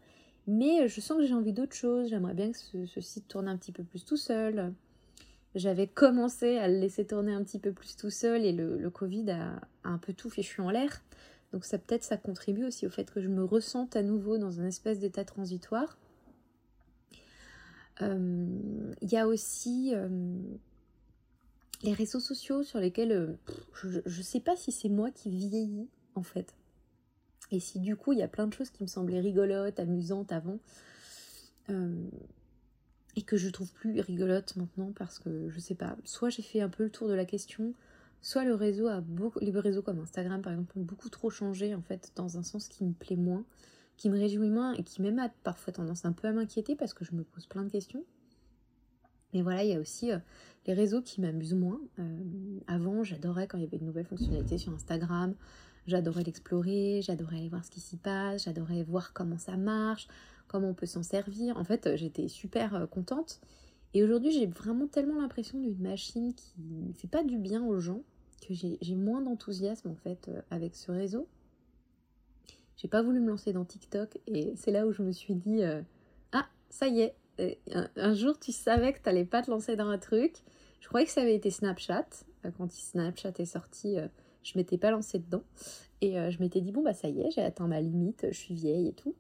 Mais 0.47 0.89
je 0.89 1.00
sens 1.00 1.19
que 1.19 1.27
j'ai 1.27 1.35
envie 1.35 1.53
d'autre 1.53 1.75
chose. 1.75 2.09
J'aimerais 2.09 2.35
bien 2.35 2.50
que 2.53 2.59
ce, 2.59 3.00
site 3.00 3.29
tourne 3.29 3.49
un 3.49 3.56
petit 3.56 3.73
peu 3.73 3.85
plus 3.85 4.05
tout 4.05 4.17
seul. 4.17 4.73
J'avais 5.55 5.87
commencé 5.87 6.56
à 6.59 6.69
le 6.69 6.79
laisser 6.79 7.06
tourner 7.06 7.33
un 7.33 7.44
petit 7.44 7.59
peu 7.59 7.73
plus 7.73 7.97
tout 7.97 8.11
seul 8.11 8.44
et 8.44 8.53
le, 8.53 8.89
Covid 8.91 9.31
a, 9.31 9.61
un 9.85 9.99
peu 9.99 10.15
tout 10.15 10.31
fait 10.31 10.44
en 10.59 10.71
l'air. 10.71 11.03
Donc 11.53 11.65
ça 11.65 11.79
peut-être 11.79 12.03
ça 12.03 12.17
contribue 12.17 12.65
aussi 12.65 12.87
au 12.87 12.91
fait 12.91 13.11
que 13.11 13.21
je 13.21 13.29
me 13.29 13.44
ressente 13.44 13.94
à 13.94 14.03
nouveau 14.03 14.39
dans 14.39 14.61
un 14.61 14.67
espèce 14.67 14.99
d'état 14.99 15.25
transitoire. 15.25 15.99
Euh, 18.00 18.94
il 19.03 19.12
y 19.12 19.19
a 19.19 19.29
aussi 19.29 19.93
euh, 19.94 20.09
les 21.83 21.93
réseaux 21.93 22.21
sociaux 22.21 22.62
sur 22.62 22.79
lesquels 22.79 23.12
euh, 23.12 23.37
je 23.75 24.19
ne 24.19 24.23
sais 24.23 24.41
pas 24.41 24.56
si 24.56 24.73
c'est 24.73 24.89
moi 24.89 25.11
qui 25.11 25.31
vieillis 25.31 25.89
en 26.15 26.23
fait. 26.23 26.55
Et 27.50 27.61
si 27.61 27.81
du 27.81 27.97
coup 27.97 28.12
il 28.12 28.19
y 28.19 28.23
a 28.23 28.29
plein 28.29 28.47
de 28.47 28.53
choses 28.55 28.71
qui 28.71 28.83
me 28.83 28.89
semblaient 28.89 29.21
rigolotes, 29.21 29.79
amusantes 29.79 30.33
avant, 30.33 30.59
euh, 31.71 32.09
et 33.17 33.23
que 33.23 33.37
je 33.37 33.49
trouve 33.50 33.73
plus 33.73 34.00
rigolotes 34.00 34.56
maintenant 34.56 34.93
parce 34.97 35.19
que 35.19 35.49
je 35.50 35.61
sais 35.61 35.75
pas, 35.75 35.97
soit 36.05 36.31
j'ai 36.31 36.43
fait 36.43 36.61
un 36.61 36.69
peu 36.69 36.85
le 36.85 36.91
tour 36.91 37.09
de 37.09 37.15
la 37.15 37.25
question, 37.25 37.75
soit 38.23 38.44
le 38.44 38.55
réseau 38.55 38.89
a 38.89 39.00
beaucoup, 39.00 39.39
les 39.41 39.50
réseaux 39.53 39.83
comme 39.83 39.99
Instagram 39.99 40.41
par 40.41 40.53
exemple 40.53 40.79
ont 40.79 40.83
beaucoup 40.83 41.11
trop 41.11 41.31
changé 41.31 41.75
en 41.75 41.83
fait 41.83 42.12
dans 42.17 42.39
un 42.39 42.43
sens 42.43 42.69
qui 42.69 42.85
me 42.85 42.93
plaît 42.93 43.17
moins, 43.17 43.44
qui 43.97 44.09
me 44.09 44.19
réjouit 44.19 44.50
moins 44.50 44.73
et 44.75 44.83
qui 44.83 45.03
même 45.03 45.19
a 45.19 45.29
parfois 45.43 45.73
tendance 45.73 46.05
un 46.05 46.12
peu 46.12 46.29
à 46.29 46.33
m'inquiéter 46.33 46.77
parce 46.77 46.94
que 46.94 47.05
je 47.05 47.15
me 47.15 47.25
pose 47.25 47.47
plein 47.47 47.65
de 47.65 47.71
questions. 47.71 48.05
Mais 49.33 49.43
voilà, 49.43 49.65
il 49.65 49.71
y 49.71 49.75
a 49.75 49.81
aussi 49.81 50.12
euh, 50.12 50.19
les 50.67 50.75
réseaux 50.75 51.00
qui 51.03 51.21
m'amusent 51.21 51.55
moins. 51.55 51.81
Euh, 51.99 52.19
avant, 52.67 53.03
j'adorais 53.03 53.47
quand 53.47 53.59
il 53.59 53.65
y 53.65 53.67
avait 53.67 53.79
de 53.79 53.85
nouvelles 53.85 54.06
fonctionnalités 54.06 54.59
sur 54.59 54.73
Instagram. 54.75 55.34
J'adorais 55.86 56.22
l'explorer, 56.22 57.01
j'adorais 57.03 57.39
aller 57.39 57.48
voir 57.48 57.65
ce 57.65 57.70
qui 57.70 57.81
s'y 57.81 57.96
passe, 57.96 58.44
j'adorais 58.44 58.84
voir 58.84 59.12
comment 59.12 59.39
ça 59.39 59.56
marche, 59.56 60.06
comment 60.46 60.69
on 60.69 60.74
peut 60.74 60.86
s'en 60.86 61.03
servir. 61.03 61.56
En 61.56 61.65
fait, 61.65 61.96
j'étais 61.96 62.29
super 62.29 62.74
euh, 62.74 62.86
contente. 62.86 63.41
Et 63.94 64.03
aujourd'hui, 64.05 64.31
j'ai 64.31 64.46
vraiment 64.46 64.86
tellement 64.86 65.20
l'impression 65.20 65.58
d'une 65.58 65.79
machine 65.79 66.34
qui 66.34 66.55
ne 66.60 66.93
fait 66.93 67.08
pas 67.08 67.24
du 67.24 67.36
bien 67.36 67.65
aux 67.65 67.81
gens 67.81 68.03
que 68.46 68.55
j'ai 68.55 68.94
moins 68.94 69.20
d'enthousiasme 69.20 69.89
en 69.89 69.94
fait 69.94 70.29
euh, 70.29 70.41
avec 70.51 70.74
ce 70.74 70.91
réseau. 70.91 71.29
J'ai 72.77 72.89
pas 72.89 73.03
voulu 73.03 73.20
me 73.20 73.29
lancer 73.29 73.53
dans 73.53 73.65
TikTok 73.65 74.19
et 74.27 74.55
c'est 74.56 74.72
là 74.72 74.86
où 74.86 74.93
je 74.93 75.03
me 75.03 75.12
suis 75.12 75.34
dit 75.34 75.62
euh, 75.62 75.82
ah 76.32 76.46
ça 76.70 76.89
y 76.89 77.03
est 77.03 77.15
un, 77.72 77.89
un, 77.96 78.15
jour 78.15 78.39
tu 78.39 78.51
savais 78.51 78.93
que 78.93 79.01
t'allais 79.01 79.24
pas 79.24 79.43
te 79.43 79.51
lancer 79.51 79.77
dans 79.77 79.89
un 79.89 79.98
truc. 79.98 80.34
Je 80.81 80.89
croyais 80.89 81.06
que 81.06 81.12
ça 81.12 81.22
avait 81.22 81.36
été 81.36 81.51
Snapchat 81.51 82.06
quand 82.56 82.70
Snapchat 82.72 83.34
est 83.39 83.44
sorti 83.44 83.96
je 84.43 84.58
m'étais 84.58 84.79
pas 84.79 84.91
lancée 84.91 85.19
dedans. 85.19 85.43
Et 86.03 86.19
euh, 86.19 86.31
je 86.31 86.41
m'étais 86.41 86.61
dit, 86.61 86.72
bon, 86.72 86.82
bah 86.82 86.94
ça 86.94 87.08
y 87.08 87.20
est, 87.20 87.31
j'ai 87.31 87.43
atteint 87.43 87.69
ma 87.69 87.81
limite, 87.81 88.27
je 88.29 88.37
suis 88.37 88.55
vieille 88.55 88.89
et 88.89 88.93
tout. 88.93 89.15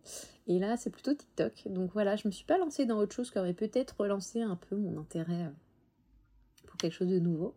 Et 0.48 0.58
là, 0.58 0.76
c'est 0.76 0.90
plutôt 0.90 1.14
TikTok. 1.14 1.52
Donc 1.66 1.92
voilà, 1.92 2.16
je 2.16 2.26
me 2.26 2.32
suis 2.32 2.44
pas 2.44 2.58
lancée 2.58 2.86
dans 2.86 2.98
autre 2.98 3.14
chose 3.14 3.30
qui 3.30 3.38
aurait 3.38 3.54
peut-être 3.54 3.94
relancé 4.00 4.42
un 4.42 4.56
peu 4.56 4.76
mon 4.76 4.98
intérêt 4.98 5.44
euh, 5.44 5.50
pour 6.66 6.76
quelque 6.76 6.92
chose 6.92 7.08
de 7.08 7.20
nouveau. 7.20 7.54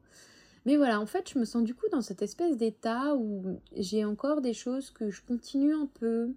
Mais 0.66 0.78
voilà, 0.78 1.02
en 1.02 1.08
fait, 1.08 1.28
je 1.28 1.40
me 1.40 1.46
sens 1.46 1.64
du 1.64 1.74
coup 1.74 1.88
dans 1.92 2.02
cette 2.02 2.22
espèce 2.22 2.56
d'état 2.58 3.16
où 3.16 3.60
j'ai 3.76 4.06
encore 4.06 4.42
des 4.42 4.54
choses 4.54 4.92
que 4.92 5.10
je 5.10 5.24
continue 5.24 5.74
un 5.74 5.90
peu, 6.00 6.32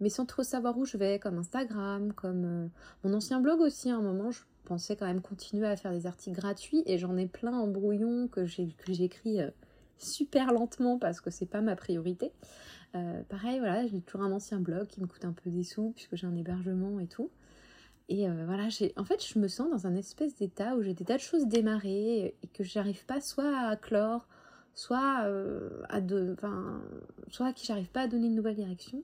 mais 0.00 0.08
sans 0.08 0.26
trop 0.26 0.42
savoir 0.42 0.76
où 0.76 0.84
je 0.84 0.96
vais, 0.96 1.20
comme 1.20 1.38
Instagram, 1.38 2.12
comme 2.12 2.44
euh, 2.44 2.66
mon 3.04 3.14
ancien 3.14 3.40
blog 3.40 3.60
aussi. 3.60 3.90
À 3.90 3.96
un 3.96 4.02
moment, 4.02 4.32
je 4.32 4.42
pensais 4.64 4.96
quand 4.96 5.06
même 5.06 5.22
continuer 5.22 5.68
à 5.68 5.76
faire 5.76 5.92
des 5.92 6.06
articles 6.06 6.36
gratuits 6.36 6.82
et 6.86 6.98
j'en 6.98 7.16
ai 7.16 7.26
plein 7.26 7.56
en 7.56 7.68
brouillon 7.68 8.26
que 8.26 8.44
j'écris 8.44 9.40
super 10.04 10.52
lentement 10.52 10.98
parce 10.98 11.20
que 11.20 11.30
c'est 11.30 11.46
pas 11.46 11.60
ma 11.60 11.76
priorité. 11.76 12.32
Euh, 12.94 13.22
pareil, 13.24 13.58
voilà, 13.58 13.86
j'ai 13.86 14.00
toujours 14.00 14.22
un 14.22 14.32
ancien 14.32 14.60
blog 14.60 14.86
qui 14.86 15.00
me 15.00 15.06
coûte 15.06 15.24
un 15.24 15.32
peu 15.32 15.50
des 15.50 15.64
sous 15.64 15.90
puisque 15.90 16.14
j'ai 16.14 16.26
un 16.26 16.36
hébergement 16.36 17.00
et 17.00 17.06
tout. 17.06 17.30
Et 18.08 18.28
euh, 18.28 18.44
voilà, 18.46 18.68
en 18.96 19.04
fait, 19.04 19.26
je 19.26 19.38
me 19.38 19.48
sens 19.48 19.70
dans 19.70 19.86
un 19.86 19.94
espèce 19.94 20.36
d'état 20.36 20.76
où 20.76 20.82
j'ai 20.82 20.94
des 20.94 21.04
tas 21.04 21.16
de 21.16 21.22
choses 21.22 21.46
démarrées 21.46 22.36
et 22.42 22.46
que 22.48 22.62
j'arrive 22.62 23.04
pas 23.06 23.20
soit 23.20 23.56
à 23.66 23.76
clore, 23.76 24.28
soit 24.74 25.24
euh, 25.24 25.82
à 25.88 26.00
de, 26.00 26.36
soit 27.28 27.46
à 27.46 27.52
qui 27.52 27.66
j'arrive 27.66 27.90
pas 27.90 28.02
à 28.02 28.06
donner 28.06 28.26
une 28.26 28.34
nouvelle 28.34 28.56
direction. 28.56 29.02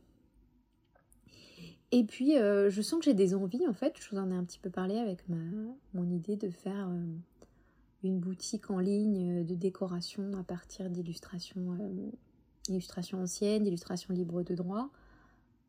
Et 1.93 2.05
puis, 2.05 2.35
je 2.37 2.83
sens 2.83 3.01
que 3.01 3.07
j'ai 3.07 3.15
des 3.15 3.35
envies, 3.35 3.67
en 3.67 3.73
fait, 3.73 3.97
je 3.99 4.11
vous 4.11 4.19
en 4.19 4.31
ai 4.31 4.35
un 4.35 4.45
petit 4.45 4.61
peu 4.61 4.71
parlé 4.71 4.97
avec 4.97 5.29
ma, 5.29 5.39
mon 5.93 6.09
idée 6.09 6.37
de 6.37 6.49
faire 6.49 6.89
une 8.03 8.19
boutique 8.19 8.71
en 8.71 8.79
ligne 8.79 9.45
de 9.45 9.55
décoration 9.55 10.33
à 10.39 10.43
partir 10.43 10.89
d'illustrations 10.89 11.77
euh, 11.81 12.11
illustrations 12.69 13.23
anciennes, 13.23 13.65
d'illustrations 13.65 14.15
libres 14.15 14.43
de 14.43 14.55
droit. 14.55 14.91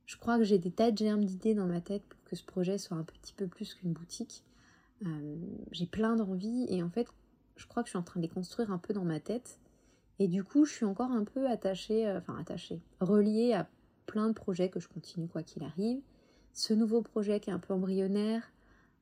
je 0.06 0.18
crois 0.18 0.38
que 0.38 0.44
j'ai 0.44 0.60
des 0.60 0.72
tas 0.72 0.92
de 0.92 0.98
germes 0.98 1.24
d'idées 1.24 1.56
dans 1.56 1.66
ma 1.66 1.82
tête 1.82 2.04
pour 2.04 2.24
que 2.26 2.36
ce 2.36 2.44
projet 2.44 2.78
soit 2.78 2.98
un 2.98 3.04
petit 3.04 3.34
peu 3.34 3.48
plus 3.48 3.74
qu'une 3.74 3.94
boutique. 3.94 4.44
j'ai 5.72 5.88
plein 5.88 6.16
d'envies 6.16 6.68
et 6.70 6.84
en 6.84 6.90
fait, 6.90 7.08
je 7.56 7.66
crois 7.66 7.82
que 7.82 7.88
je 7.88 7.92
suis 7.92 7.98
en 7.98 8.04
train 8.04 8.20
de 8.20 8.26
les 8.26 8.32
construire 8.32 8.72
un 8.72 8.78
peu 8.78 8.94
dans 8.94 9.04
ma 9.06 9.20
tête. 9.20 9.58
Et 10.20 10.28
du 10.28 10.44
coup, 10.44 10.66
je 10.66 10.72
suis 10.72 10.86
encore 10.86 11.12
un 11.12 11.24
peu 11.24 11.50
attachée, 11.50 12.08
enfin 12.12 12.38
attachée, 12.38 12.80
reliée 13.00 13.54
à 13.54 13.68
plein 14.06 14.28
de 14.28 14.34
projets 14.34 14.70
que 14.70 14.80
je 14.80 14.88
continue 14.88 15.28
quoi 15.28 15.42
qu'il 15.42 15.64
arrive. 15.64 16.02
Ce 16.54 16.74
nouveau 16.74 17.02
projet 17.02 17.40
qui 17.40 17.50
est 17.50 17.54
un 17.54 17.60
peu 17.60 17.74
embryonnaire, 17.74 18.52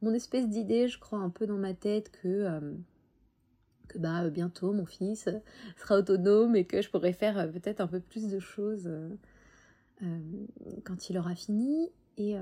mon 0.02 0.14
espèce 0.14 0.48
d'idée, 0.48 0.88
je 0.88 1.00
crois 1.00 1.20
un 1.20 1.30
peu 1.30 1.46
dans 1.46 1.58
ma 1.58 1.74
tête 1.74 2.12
que, 2.12 2.28
euh, 2.28 2.74
que 3.90 3.98
bah, 3.98 4.24
euh, 4.24 4.30
bientôt 4.30 4.72
mon 4.72 4.86
fils 4.86 5.30
sera 5.78 5.98
autonome 5.98 6.56
et 6.56 6.66
que 6.66 6.82
je 6.82 6.90
pourrais 6.90 7.14
faire 7.14 7.38
euh, 7.38 7.48
peut-être 7.48 7.82
un 7.82 7.88
peu 7.88 8.00
plus 8.00 8.28
de 8.28 8.40
choses 8.40 8.90
quand 10.86 11.10
il 11.10 11.18
aura 11.18 11.36
fini. 11.36 11.92
Et 12.22 12.36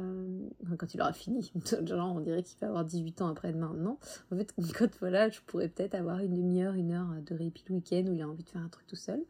quand 0.80 0.96
il 0.96 1.01
aura 1.01 1.13
fini, 1.13 1.51
genre 1.84 2.16
on 2.16 2.20
dirait 2.20 2.42
qu'il 2.42 2.58
va 2.60 2.68
avoir 2.68 2.84
18 2.84 3.22
ans 3.22 3.27
après-demain, 3.27 3.75
non? 3.77 4.00
En 4.32 4.36
fait, 4.36 4.51
quand 4.77 4.89
voilà, 5.00 5.30
je 5.30 5.39
pourrais 5.46 5.70
peut-être 5.70 5.94
avoir 5.94 6.20
une 6.20 6.34
demi-heure, 6.34 6.74
une 6.74 6.92
heure 6.92 7.10
de 7.24 7.36
répit 7.36 7.63
le 7.70 7.75
week-end 7.75 8.04
où 8.08 8.13
il 8.13 8.22
a 8.24 8.27
envie 8.27 8.44
de 8.44 8.50
faire 8.50 8.63
un 8.63 8.70
truc 8.70 8.88
tout 8.88 8.96
seul. 8.96 9.24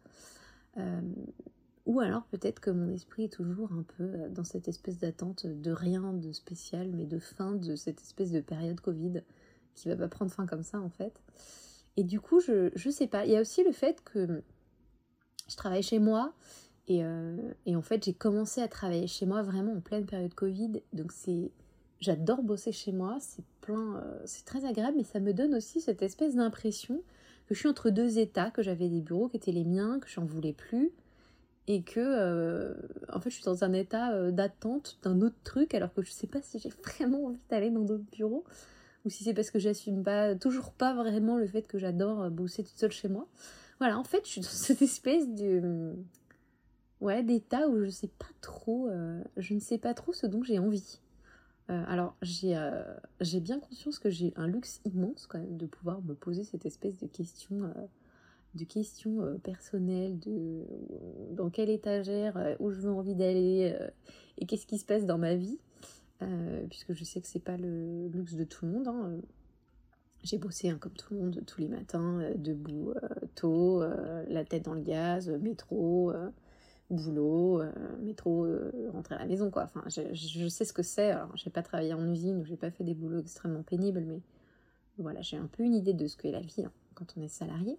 Ou 1.88 2.02
alors 2.02 2.26
peut-être 2.26 2.60
que 2.60 2.70
mon 2.70 2.90
esprit 2.90 3.24
est 3.24 3.34
toujours 3.34 3.72
un 3.72 3.84
peu 3.98 4.04
euh, 4.04 4.30
dans 4.30 4.44
cette 4.44 4.68
espèce 4.68 5.00
d'attente 5.00 5.48
de 5.48 5.72
rien 5.72 6.14
de 6.14 6.34
spécial, 6.34 6.92
mais 6.94 7.06
de 7.06 7.18
fin 7.18 7.54
de 7.54 7.78
cette 7.78 8.02
espèce 8.02 8.32
de 8.32 8.42
période 8.42 8.82
Covid 8.82 9.24
qui 9.74 9.88
va 9.88 9.96
pas 9.96 10.10
prendre 10.10 10.30
fin 10.30 10.46
comme 10.46 10.64
ça 10.64 10.82
en 10.82 10.90
fait. 10.90 11.14
Et 11.98 12.04
du 12.04 12.22
coup, 12.22 12.40
je, 12.40 12.70
je 12.76 12.90
sais 12.90 13.08
pas. 13.08 13.26
Il 13.26 13.32
y 13.32 13.36
a 13.36 13.42
aussi 13.42 13.64
le 13.64 13.72
fait 13.72 14.02
que 14.04 14.44
je 15.50 15.56
travaille 15.56 15.84
chez 15.84 16.00
moi 16.00 16.34
et, 16.88 17.04
euh, 17.04 17.36
et 17.66 17.76
en 17.76 17.82
fait 17.82 18.06
j'ai 18.06 18.14
commencé 18.14 18.62
à 18.62 18.68
travailler 18.68 19.08
chez 19.08 19.26
moi 19.26 19.42
vraiment 19.42 19.74
en 19.74 19.82
pleine 19.82 20.06
période 20.06 20.34
Covid. 20.34 20.82
Donc 20.94 21.12
c'est. 21.12 21.52
J'adore 22.00 22.44
bosser 22.44 22.72
chez 22.72 22.92
moi, 22.92 23.18
c'est 23.20 23.44
plein, 23.60 23.96
euh, 23.96 24.20
c'est 24.26 24.46
très 24.46 24.66
agréable, 24.66 24.98
mais 24.98 25.04
ça 25.04 25.20
me 25.20 25.34
donne 25.34 25.56
aussi 25.56 25.82
cette 25.82 26.04
espèce 26.04 26.36
d'impression 26.36 27.02
que 27.48 27.56
je 27.56 27.60
suis 27.60 27.68
entre 27.68 27.90
deux 27.90 28.20
états, 28.20 28.52
que 28.52 28.62
j'avais 28.62 28.88
des 28.88 29.02
bureaux 29.02 29.30
qui 29.30 29.38
étaient 29.38 29.52
les 29.52 29.66
miens, 29.66 30.00
que 30.00 30.08
j'en 30.08 30.24
voulais 30.24 30.54
plus, 30.54 30.92
et 31.66 31.82
que 31.82 32.00
euh, 32.00 32.76
en 33.12 33.20
fait 33.20 33.32
je 33.32 33.36
suis 33.38 33.46
dans 33.46 33.64
un 33.64 33.74
état 33.74 34.30
d'attente 34.32 35.00
d'un 35.02 35.22
autre 35.22 35.38
truc 35.44 35.74
alors 35.74 35.92
que 35.92 36.04
je 36.04 36.12
sais 36.12 36.28
pas 36.28 36.40
si 36.44 36.60
j'ai 36.60 36.70
vraiment 36.84 37.26
envie 37.26 37.40
d'aller 37.50 37.72
dans 37.72 37.84
d'autres 37.84 38.06
bureaux 38.12 38.44
ou 39.06 39.10
si 39.10 39.24
c'est 39.24 39.34
parce 39.34 39.52
que 39.52 39.60
j'assume 39.60 40.04
pas 40.04 40.36
toujours 40.36 40.72
pas 40.72 40.94
vraiment 40.94 41.38
le 41.38 41.48
fait 41.48 41.64
que 41.64 41.78
j'adore 41.78 42.24
euh, 42.24 42.30
bosser 42.30 42.64
toute 42.64 42.78
seule 42.78 42.92
chez 42.92 43.08
moi. 43.08 43.28
Voilà, 43.80 43.98
en 43.98 44.04
fait, 44.04 44.22
je 44.26 44.30
suis 44.30 44.42
dans 44.42 44.48
cette 44.52 44.82
espèce 44.82 45.28
de 45.30 45.96
ouais, 47.02 47.24
d'état 47.24 47.68
où 47.68 47.84
je 47.84 47.90
sais 47.90 48.10
pas 48.10 48.30
trop 48.42 48.90
je 49.38 49.54
ne 49.54 49.60
sais 49.60 49.78
pas 49.78 49.94
trop 49.94 50.14
ce 50.14 50.26
dont 50.26 50.44
j'ai 50.44 50.60
envie. 50.60 51.00
alors, 51.68 52.16
j'ai 52.22 52.58
j'ai 53.22 53.40
bien 53.40 53.60
conscience 53.60 54.00
que 54.00 54.10
j'ai 54.10 54.34
un 54.36 54.48
luxe 54.48 54.82
immense 54.86 55.28
quand 55.28 55.40
même 55.40 55.58
de 55.58 55.68
pouvoir 55.68 56.02
me 56.02 56.16
poser 56.16 56.44
cette 56.44 56.66
espèce 56.66 56.98
de 56.98 57.08
question 57.08 57.72
de 58.58 58.66
questions 58.66 59.22
euh, 59.22 59.36
personnelles, 59.38 60.20
de 60.20 60.32
euh, 60.32 60.64
dans 61.32 61.50
quelle 61.50 61.70
étagère, 61.70 62.36
euh, 62.38 62.56
où 62.60 62.72
je 62.72 62.80
veux 62.80 62.92
envie 62.92 63.16
d'aller 63.16 63.74
et 64.38 64.46
qu'est-ce 64.46 64.66
qui 64.66 64.78
se 64.78 64.86
passe 64.86 65.06
dans 65.06 65.18
ma 65.18 65.36
vie, 65.36 65.60
puisque 66.70 66.94
je 66.94 67.04
sais 67.04 67.22
que 67.22 67.28
c'est 67.28 67.44
pas 67.44 67.58
le 67.58 68.08
luxe 68.08 68.34
de 68.34 68.44
tout 68.44 68.66
le 68.66 68.72
monde. 68.72 68.88
Hein, 68.88 69.12
j'ai 70.24 70.38
bossé 70.38 70.70
hein, 70.70 70.78
comme 70.80 70.94
tout 70.94 71.14
le 71.14 71.20
monde 71.20 71.44
tous 71.46 71.62
les 71.62 71.68
matins, 71.68 72.22
debout, 72.36 72.94
tôt, 73.36 73.84
la 74.28 74.46
tête 74.46 74.66
dans 74.66 74.74
le 74.74 74.82
gaz, 74.82 75.30
métro, 75.30 76.12
boulot, 76.90 77.62
métro, 78.02 78.48
rentrer 78.92 79.16
à 79.16 79.20
la 79.20 79.26
maison 79.26 79.52
quoi. 79.52 79.64
Enfin, 79.64 79.84
je, 79.88 80.48
sais 80.48 80.66
ce 80.66 80.74
que 80.74 80.84
c'est. 80.84 81.12
Alors, 81.12 81.36
j'ai 81.36 81.50
pas 81.50 81.62
travaillé 81.62 81.94
en 81.94 82.12
usine 82.12 82.44
j'ai 82.46 82.58
pas 82.58 82.72
fait 82.72 82.84
des 82.84 82.96
boulots 82.96 83.20
extrêmement 83.20 83.64
pénibles, 83.64 84.02
mais 84.02 84.22
voilà, 84.98 85.22
j'ai 85.22 85.38
un 85.38 85.48
peu 85.48 85.64
une 85.64 85.76
idée 85.76 85.94
de 85.94 86.08
ce 86.08 86.18
qu'est 86.18 86.32
la 86.32 86.42
vie 86.42 86.66
hein, 86.66 86.72
quand 86.96 87.14
on 87.18 87.22
est 87.22 87.28
salarié. 87.28 87.78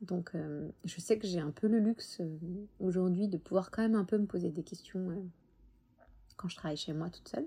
Donc 0.00 0.30
euh, 0.34 0.68
je 0.84 1.00
sais 1.00 1.18
que 1.18 1.26
j'ai 1.26 1.40
un 1.40 1.50
peu 1.50 1.66
le 1.66 1.80
luxe 1.80 2.18
euh, 2.20 2.38
aujourd'hui 2.78 3.28
de 3.28 3.36
pouvoir 3.36 3.70
quand 3.70 3.82
même 3.82 3.96
un 3.96 4.04
peu 4.04 4.16
me 4.16 4.26
poser 4.26 4.50
des 4.50 4.62
questions 4.62 5.10
euh, 5.10 5.16
quand 6.36 6.48
je 6.48 6.56
travaille 6.56 6.76
chez 6.76 6.92
moi 6.92 7.10
toute 7.10 7.28
seule. 7.28 7.46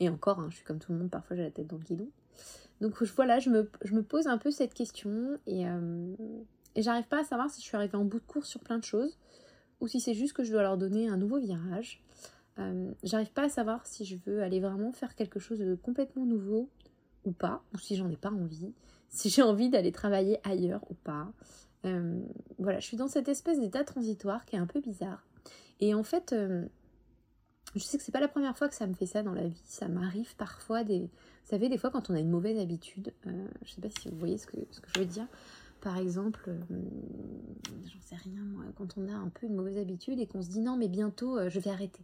Et 0.00 0.08
encore, 0.08 0.40
hein, 0.40 0.48
je 0.50 0.56
suis 0.56 0.64
comme 0.64 0.78
tout 0.78 0.92
le 0.92 0.98
monde, 0.98 1.10
parfois 1.10 1.36
j'ai 1.36 1.42
la 1.42 1.50
tête 1.50 1.66
dans 1.66 1.76
le 1.76 1.82
guidon. 1.82 2.08
Donc 2.80 3.02
voilà, 3.02 3.38
je 3.38 3.48
me, 3.48 4.02
pose 4.02 4.26
un 4.26 4.38
peu 4.38 4.50
cette 4.50 4.74
question 4.74 5.38
et, 5.46 5.62
et 6.74 6.82
j'arrive 6.82 7.06
pas 7.06 7.20
à 7.20 7.24
savoir 7.24 7.48
si 7.48 7.62
je 7.62 7.66
suis 7.66 7.76
arrivée 7.76 7.96
en 7.96 8.04
bout 8.04 8.18
de 8.18 8.26
course 8.26 8.48
sur 8.48 8.60
plein 8.60 8.76
de 8.76 8.84
choses 8.84 9.16
ou 9.80 9.88
si 9.88 9.98
c'est 9.98 10.12
juste 10.12 10.34
que 10.34 10.44
je 10.44 10.52
dois 10.52 10.62
leur 10.62 10.76
donner 10.76 11.08
un 11.08 11.16
nouveau 11.16 11.38
virage. 11.38 12.02
j'arrive 13.02 13.32
pas 13.32 13.44
à 13.44 13.48
savoir 13.48 13.86
si 13.86 14.04
je 14.04 14.16
veux 14.26 14.42
aller 14.42 14.60
vraiment 14.60 14.92
faire 14.92 15.14
quelque 15.14 15.40
chose 15.40 15.58
de 15.58 15.74
complètement 15.74 16.26
nouveau 16.26 16.68
ou 17.24 17.32
pas, 17.32 17.62
ou 17.74 17.78
si 17.78 17.96
j'en 17.96 18.08
ai 18.08 18.16
pas 18.16 18.30
envie, 18.30 18.72
si 19.08 19.28
j'ai 19.28 19.42
envie 19.42 19.68
d'aller 19.68 19.92
travailler 19.92 20.38
ailleurs 20.44 20.82
ou 20.90 20.94
pas. 20.94 21.32
Euh, 21.84 22.20
voilà, 22.58 22.80
je 22.80 22.86
suis 22.86 22.96
dans 22.96 23.08
cette 23.08 23.28
espèce 23.28 23.60
d'état 23.60 23.84
transitoire 23.84 24.44
qui 24.46 24.56
est 24.56 24.58
un 24.58 24.66
peu 24.66 24.80
bizarre. 24.80 25.26
Et 25.80 25.94
en 25.94 26.02
fait, 26.02 26.32
euh, 26.32 26.66
je 27.76 27.84
sais 27.84 27.98
que 27.98 28.04
c'est 28.04 28.12
pas 28.12 28.20
la 28.20 28.28
première 28.28 28.56
fois 28.56 28.68
que 28.68 28.74
ça 28.74 28.86
me 28.86 28.94
fait 28.94 29.06
ça 29.06 29.22
dans 29.22 29.32
la 29.32 29.46
vie. 29.46 29.62
Ça 29.64 29.88
m'arrive 29.88 30.34
parfois 30.36 30.84
des. 30.84 31.00
Vous 31.00 31.50
savez, 31.50 31.68
des 31.68 31.78
fois 31.78 31.90
quand 31.90 32.10
on 32.10 32.14
a 32.14 32.20
une 32.20 32.30
mauvaise 32.30 32.58
habitude, 32.58 33.12
euh, 33.26 33.46
je 33.64 33.72
sais 33.72 33.80
pas 33.80 33.88
si 34.00 34.08
vous 34.08 34.18
voyez 34.18 34.38
ce 34.38 34.46
que, 34.46 34.56
ce 34.70 34.80
que 34.80 34.88
je 34.94 35.00
veux 35.00 35.06
dire. 35.06 35.26
Par 35.80 35.98
exemple, 35.98 36.50
j'en 36.70 38.00
sais 38.00 38.16
rien 38.16 38.42
moi, 38.42 38.64
quand 38.76 38.96
on 38.96 39.08
a 39.08 39.12
un 39.12 39.28
peu 39.28 39.46
une 39.46 39.54
mauvaise 39.54 39.78
habitude 39.78 40.18
et 40.18 40.26
qu'on 40.26 40.42
se 40.42 40.48
dit 40.48 40.60
non 40.60 40.76
mais 40.76 40.88
bientôt 40.88 41.38
je 41.48 41.60
vais 41.60 41.70
arrêter 41.70 42.00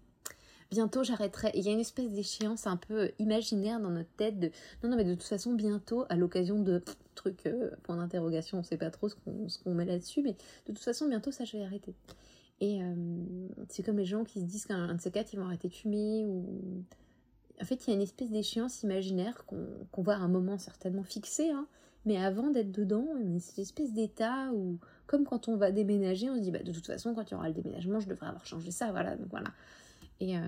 bientôt 0.73 1.05
j'arrêterai. 1.05 1.53
Il 1.55 1.63
y 1.63 1.69
a 1.69 1.73
une 1.73 1.81
espèce 1.81 2.11
d'échéance 2.11 2.67
un 2.67 2.77
peu 2.77 3.13
imaginaire 3.19 3.79
dans 3.79 3.91
notre 3.91 4.11
tête 4.17 4.41
de 4.41 4.51
non, 4.83 4.91
non, 4.91 4.97
mais 4.97 5.05
de 5.05 5.15
toute 5.15 5.23
façon, 5.23 5.53
bientôt, 5.53 6.05
à 6.09 6.17
l'occasion 6.17 6.59
de 6.61 6.83
trucs, 7.15 7.47
euh, 7.47 7.71
point 7.83 7.97
d'interrogation, 7.97 8.59
on 8.59 8.63
sait 8.63 8.79
pas 8.79 8.91
trop 8.91 9.09
ce 9.09 9.15
qu'on 9.59 9.75
met 9.75 9.85
là-dessus, 9.85 10.23
mais 10.23 10.33
de 10.67 10.73
toute 10.73 10.83
façon, 10.83 11.09
bientôt, 11.09 11.31
ça, 11.31 11.45
je 11.45 11.59
vais 11.59 11.65
arrêter. 11.65 11.95
Et 12.61 12.83
euh, 12.83 12.95
c'est 13.69 13.83
comme 13.83 13.99
les 13.99 14.05
gens 14.05 14.25
qui 14.25 14.41
se 14.41 14.45
disent 14.45 14.67
qu'un 14.67 14.95
de 14.95 15.01
ces 15.01 15.11
quatre, 15.11 15.33
ils 15.33 15.39
vont 15.39 15.47
arrêter 15.47 15.69
de 15.69 15.75
fumer 15.75 16.25
ou. 16.27 16.85
En 17.61 17.65
fait, 17.65 17.87
il 17.87 17.91
y 17.91 17.93
a 17.93 17.97
une 17.97 18.03
espèce 18.03 18.31
d'échéance 18.31 18.83
imaginaire 18.83 19.45
qu'on 19.47 20.03
voit 20.03 20.15
à 20.15 20.19
un 20.19 20.29
moment 20.29 20.59
certainement 20.59 21.05
fixé, 21.05 21.51
hein, 21.51 21.69
mais 22.07 22.17
avant 22.17 22.51
d'être 22.51 22.73
dedans, 22.73 23.07
cette 23.39 23.61
espèce 23.61 23.93
d'état 23.93 24.51
où, 24.53 24.79
comme 25.07 25.25
quand 25.25 25.47
on 25.47 25.57
va 25.57 25.71
déménager, 25.71 26.29
on 26.29 26.35
se 26.35 26.41
dit 26.41 26.51
bah, 26.51 26.63
de 26.63 26.73
toute 26.73 26.87
façon, 26.87 27.15
quand 27.15 27.31
il 27.31 27.33
y 27.33 27.35
aura 27.37 27.49
le 27.49 27.55
déménagement, 27.55 28.01
je 28.01 28.09
devrais 28.09 28.27
avoir 28.27 28.45
changé 28.47 28.73
ça, 28.73 28.91
voilà, 28.91 29.17
donc 29.17 29.29
voilà. 29.31 29.49
Et 30.19 30.37
euh, 30.37 30.41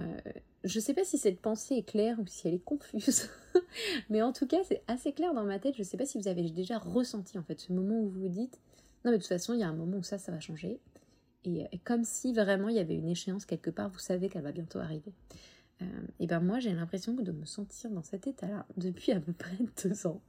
je 0.64 0.80
sais 0.80 0.94
pas 0.94 1.04
si 1.04 1.18
cette 1.18 1.40
pensée 1.40 1.76
est 1.76 1.82
claire 1.82 2.18
ou 2.18 2.26
si 2.26 2.48
elle 2.48 2.54
est 2.54 2.64
confuse, 2.64 3.28
mais 4.10 4.20
en 4.22 4.32
tout 4.32 4.46
cas, 4.46 4.64
c'est 4.64 4.82
assez 4.88 5.12
clair 5.12 5.34
dans 5.34 5.44
ma 5.44 5.60
tête. 5.60 5.74
Je 5.76 5.84
sais 5.84 5.96
pas 5.96 6.06
si 6.06 6.18
vous 6.18 6.26
avez 6.26 6.42
déjà 6.50 6.78
ressenti 6.78 7.38
en 7.38 7.42
fait 7.42 7.60
ce 7.60 7.72
moment 7.72 8.00
où 8.00 8.08
vous 8.08 8.22
vous 8.22 8.28
dites 8.28 8.58
non, 9.04 9.10
mais 9.10 9.18
de 9.18 9.22
toute 9.22 9.28
façon, 9.28 9.52
il 9.52 9.60
y 9.60 9.62
a 9.62 9.68
un 9.68 9.74
moment 9.74 9.98
où 9.98 10.02
ça, 10.02 10.18
ça 10.18 10.32
va 10.32 10.40
changer. 10.40 10.78
Et, 11.44 11.78
comme 11.84 12.04
si 12.04 12.32
vraiment 12.32 12.68
il 12.68 12.76
y 12.76 12.80
avait 12.80 12.96
une 12.96 13.08
échéance 13.08 13.44
quelque 13.44 13.70
part, 13.70 13.90
vous 13.90 13.98
savez 13.98 14.28
qu'elle 14.28 14.42
va 14.42 14.52
bientôt 14.52 14.78
arriver. 14.78 15.12
Euh, 15.82 15.86
et 16.20 16.26
ben 16.26 16.40
moi, 16.40 16.60
j'ai 16.60 16.72
l'impression 16.72 17.14
de 17.14 17.32
me 17.32 17.44
sentir 17.44 17.90
dans 17.90 18.02
cet 18.02 18.26
état-là 18.26 18.66
depuis 18.76 19.12
à 19.12 19.20
peu 19.20 19.32
près 19.32 19.58
deux 19.82 20.06
ans. 20.06 20.22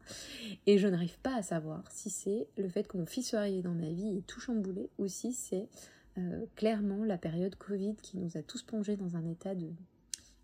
Et 0.66 0.78
je 0.78 0.88
n'arrive 0.88 1.18
pas 1.20 1.36
à 1.36 1.42
savoir 1.42 1.84
si 1.92 2.10
c'est 2.10 2.48
le 2.58 2.68
fait 2.68 2.88
que 2.88 2.98
mon 2.98 3.06
fils 3.06 3.30
soit 3.30 3.40
arrivé 3.40 3.62
dans 3.62 3.74
ma 3.74 3.90
vie 3.90 4.18
et 4.18 4.22
tout 4.24 4.40
chamboulé, 4.40 4.90
ou 4.98 5.08
si 5.08 5.34
c'est 5.34 5.70
euh, 6.18 6.46
clairement 6.56 7.04
la 7.04 7.18
période 7.18 7.56
Covid 7.56 7.96
qui 8.02 8.18
nous 8.18 8.38
a 8.38 8.42
tous 8.42 8.64
plongés 8.64 8.98
dans 8.98 9.16
un 9.16 9.26
état 9.26 9.56
de, 9.56 9.70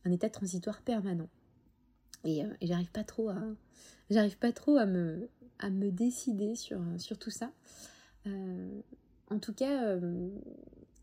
un 0.05 0.11
état 0.11 0.29
transitoire 0.29 0.81
permanent. 0.81 1.29
Et, 2.23 2.45
euh, 2.45 2.49
j'arrive 2.61 2.91
pas 2.91 3.03
trop 3.03 3.29
à, 3.29 3.41
pas 4.39 4.51
trop 4.51 4.77
à 4.77 4.85
me, 4.85 5.29
à 5.59 5.69
me 5.69 5.91
décider 5.91 6.55
sur, 6.55 6.79
sur 6.97 7.17
tout 7.17 7.31
ça. 7.31 7.51
Euh, 8.27 8.81
en 9.31 9.39
tout 9.39 9.53
cas, 9.53 9.97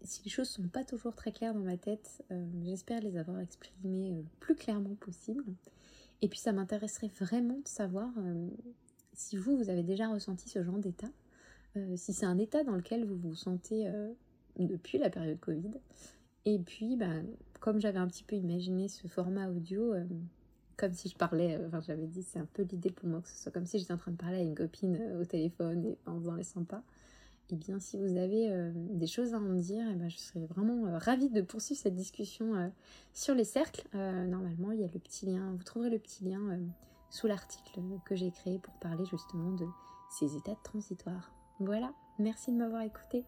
si 0.03 0.23
les 0.25 0.31
choses 0.31 0.49
sont 0.49 0.69
pas 0.69 0.85
toujours 0.85 1.15
très 1.15 1.33
claires 1.33 1.55
dans 1.55 1.61
ma 1.61 1.77
tête, 1.77 2.23
j'espère 2.63 3.01
les 3.01 3.17
avoir 3.17 3.41
exprimées 3.41 4.11
le 4.11 4.25
plus 4.39 4.55
clairement 4.55 4.95
possible. 4.95 5.45
Et 6.23 6.29
puis 6.29 6.39
ça 6.39 6.53
m'intéresserait 6.53 7.11
vraiment 7.21 7.59
de 7.59 7.69
savoir 7.69 8.11
si 9.15 9.37
vous, 9.37 9.57
vous 9.57 9.71
avez 9.71 9.83
déjà 9.83 10.09
ressenti 10.09 10.49
ce 10.49 10.63
genre 10.63 10.79
d'état, 10.79 11.11
si 11.97 12.13
c'est 12.13 12.27
un 12.27 12.39
état 12.39 12.65
dans 12.65 12.77
lequel 12.77 13.05
vous 13.05 13.17
vous 13.17 13.35
sentez 13.35 13.91
depuis 14.59 14.99
la 14.99 15.11
période 15.11 15.41
Covid. 15.41 15.73
Et 16.45 16.59
puis, 16.59 16.97
bah, 16.97 17.13
comme 17.61 17.81
j'avais 17.81 17.99
un 17.99 18.07
petit 18.09 18.25
peu 18.25 18.37
imaginé 18.37 18.89
ce 18.89 19.07
format 19.07 19.49
audio, 19.49 19.93
euh, 19.93 20.05
comme 20.77 20.93
si 20.93 21.09
je 21.09 21.17
parlais, 21.17 21.57
euh, 21.57 21.67
enfin 21.67 21.81
j'avais 21.81 22.07
dit 22.07 22.23
c'est 22.23 22.39
un 22.39 22.49
peu 22.55 22.63
l'idée 22.63 22.91
pour 22.91 23.09
moi 23.09 23.21
que 23.21 23.29
ce 23.29 23.37
soit 23.37 23.53
comme 23.53 23.67
si 23.67 23.79
j'étais 23.79 23.93
en 23.93 23.99
train 23.99 24.13
de 24.13 24.17
parler 24.17 24.39
à 24.39 24.43
une 24.43 24.55
copine 24.55 24.97
euh, 25.01 25.21
au 25.21 25.25
téléphone 25.25 25.85
et 25.85 25.99
en 26.07 26.19
faisant 26.19 26.35
les 26.35 26.45
sympas. 26.45 26.83
Et 26.83 26.98
eh 27.51 27.57
bien 27.57 27.81
si 27.81 27.97
vous 27.97 28.17
avez 28.17 28.51
des 28.75 29.07
choses 29.07 29.35
à 29.35 29.39
en 29.39 29.55
dire, 29.55 29.85
eh 29.91 29.95
ben, 29.95 30.09
je 30.09 30.19
serais 30.19 30.45
vraiment 30.47 30.99
ravie 30.99 31.31
de 31.31 31.41
poursuivre 31.41 31.81
cette 31.81 31.95
discussion 31.95 32.73
sur 33.13 33.35
les 33.35 33.45
cercles. 33.45 33.87
normalement 33.95 34.73
il 34.73 34.81
y 34.81 34.85
a 34.85 34.89
le 34.93 34.99
petit 34.99 35.27
lien, 35.27 35.55
vous 35.57 35.65
trouverez 35.65 35.91
le 35.91 35.99
petit 35.99 36.25
lien 36.25 36.59
sous 37.11 37.27
l'article 37.27 37.81
que 38.05 38.15
j'ai 38.15 38.31
créé 38.31 38.59
pour 38.59 38.75
parler 38.75 39.05
justement 39.07 39.53
de 39.53 39.67
ces 40.11 40.37
états 40.37 40.57
transitoires. 40.63 41.33
Voilà, 41.61 41.93
merci 42.19 42.53
de 42.53 42.57
m'avoir 42.57 42.83
écouté. 42.83 43.25